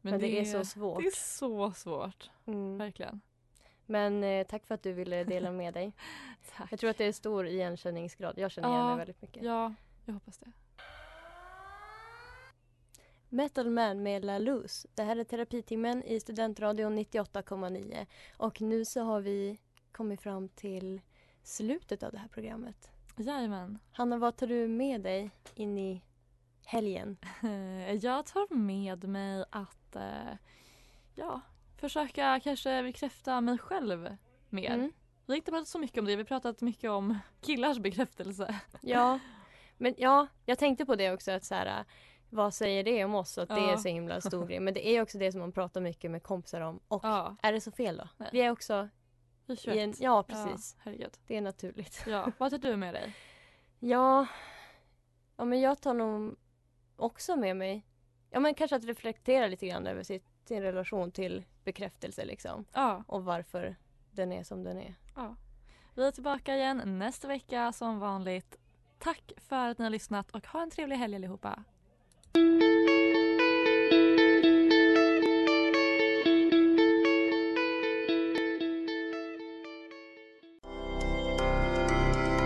Men, 0.00 0.20
det, 0.20 0.40
är 0.40 0.44
så 0.44 0.64
svårt. 0.64 1.00
Det 1.02 1.06
är 1.06 1.10
så 1.38 1.72
svårt, 1.72 2.30
Mm. 2.46 2.78
verkligen. 2.78 3.20
Men 3.86 4.24
eh, 4.24 4.46
tack 4.46 4.66
för 4.66 4.74
att 4.74 4.82
du 4.82 4.92
ville 4.92 5.24
dela 5.24 5.50
med 5.52 5.74
dig. 5.74 5.92
Tack. 6.56 6.72
Jag 6.72 6.80
tror 6.80 6.90
att 6.90 6.98
det 6.98 7.04
är 7.04 7.12
stor 7.12 7.46
igenkänningsgrad. 7.46 8.38
Jag 8.38 8.50
känner 8.50 8.68
igen 8.68 8.80
Ja, 8.80 8.88
mig 8.88 8.96
väldigt 8.96 9.22
mycket. 9.22 9.42
Ja, 9.42 9.74
jag 10.04 10.14
hoppas 10.14 10.38
det. 10.38 10.52
Metal 13.28 13.70
Man 13.70 14.02
med 14.02 14.24
La 14.24 14.38
Luz. 14.38 14.86
Det 14.94 15.02
här 15.02 15.16
är 15.16 15.24
terapitimmen 15.24 16.02
i 16.02 16.20
Studentradion 16.20 16.98
98,9. 16.98 18.06
Och 18.36 18.60
nu 18.60 18.84
så 18.84 19.02
har 19.02 19.20
vi 19.20 19.58
kommit 19.94 20.22
fram 20.22 20.48
till 20.48 21.00
slutet 21.42 22.02
av 22.02 22.12
det 22.12 22.18
här 22.18 22.28
programmet. 22.28 22.90
Jajamän. 23.16 23.78
Hanna, 23.92 24.18
vad 24.18 24.36
tar 24.36 24.46
du 24.46 24.68
med 24.68 25.00
dig 25.00 25.30
in 25.54 25.78
i 25.78 26.02
helgen? 26.64 27.16
Eh, 27.42 27.94
Jag 28.04 28.26
tar 28.26 28.54
med 28.54 29.04
mig 29.08 29.44
att 29.50 29.96
eh, 29.96 30.34
ja, 31.14 31.40
försöka 31.76 32.40
kanske 32.40 32.82
bekräfta 32.82 33.40
mig 33.40 33.58
själv 33.58 34.16
mer. 34.48 34.70
Mm. 34.74 34.92
Vi 35.26 35.32
har 35.32 35.36
inte 35.36 35.50
pratat 35.50 35.68
så 35.68 35.78
mycket 35.78 35.98
om 35.98 36.04
det, 36.04 36.16
vi 36.16 36.22
har 36.22 36.26
pratat 36.26 36.60
mycket 36.60 36.90
om 36.90 37.18
killars 37.40 37.78
bekräftelse. 37.78 38.60
Ja, 38.80 39.18
men 39.76 39.94
ja, 39.98 40.26
jag 40.46 40.58
tänkte 40.58 40.86
på 40.86 40.94
det 40.96 41.12
också 41.12 41.32
att 41.32 41.44
så 41.44 41.54
här, 41.54 41.84
vad 42.30 42.54
säger 42.54 42.84
det 42.84 43.04
om 43.04 43.14
oss? 43.14 43.38
Att 43.38 43.48
det 43.48 43.54
Ja. 43.54 43.72
är 43.72 43.76
så 43.76 43.88
himla 43.88 44.20
stor 44.20 44.46
grej. 44.46 44.60
Men 44.60 44.74
det 44.74 44.88
är 44.88 45.02
också 45.02 45.18
det 45.18 45.32
som 45.32 45.40
man 45.40 45.52
pratar 45.52 45.80
mycket 45.80 46.10
med 46.10 46.22
kompisar 46.22 46.60
om. 46.60 46.80
Och 46.88 47.04
Ja, 47.04 47.36
är 47.42 47.52
det 47.52 47.60
så 47.60 47.70
fel 47.72 47.96
då? 47.96 48.08
Nej. 48.16 48.28
Vi 48.32 48.40
är 48.40 48.50
också 48.50 48.88
vi 49.46 49.54
i 49.74 49.80
en, 49.80 49.94
ja 49.98 50.22
precis. 50.22 50.74
Ja, 50.76 50.82
herregud. 50.84 51.18
Det 51.26 51.36
är 51.36 51.40
naturligt. 51.40 52.04
Ja, 52.06 52.32
vad 52.38 52.50
tar 52.50 52.58
du 52.58 52.76
med 52.76 52.94
dig? 52.94 53.14
Ja, 53.78 54.26
ja 55.36 55.44
men 55.44 55.60
jag 55.60 55.80
tar 55.80 55.94
nog 55.94 56.36
också 56.96 57.36
med 57.36 57.56
mig, 57.56 57.86
ja 58.30 58.40
men 58.40 58.54
kanske 58.54 58.76
att 58.76 58.84
reflektera 58.84 59.46
lite 59.46 59.66
grann 59.66 59.86
över 59.86 60.02
sitt, 60.02 60.24
sin 60.44 60.62
relation 60.62 61.10
till 61.12 61.44
bekräftelse 61.64 62.24
liksom. 62.24 62.64
Ja, 62.72 63.04
Och 63.06 63.24
varför 63.24 63.76
den 64.10 64.32
är 64.32 64.42
som 64.44 64.64
den 64.64 64.78
är. 64.78 64.94
ja. 65.16 65.36
Vi 65.96 66.06
är 66.06 66.10
tillbaka 66.10 66.56
igen 66.56 66.98
nästa 66.98 67.28
vecka 67.28 67.72
som 67.72 67.98
vanligt. 67.98 68.56
Tack 68.98 69.32
för 69.36 69.68
att 69.68 69.78
ni 69.78 69.84
har 69.84 69.90
lyssnat 69.90 70.30
och 70.30 70.46
ha 70.46 70.62
en 70.62 70.70
trevlig 70.70 70.96
helg 70.96 71.14
allihopa. 71.16 71.64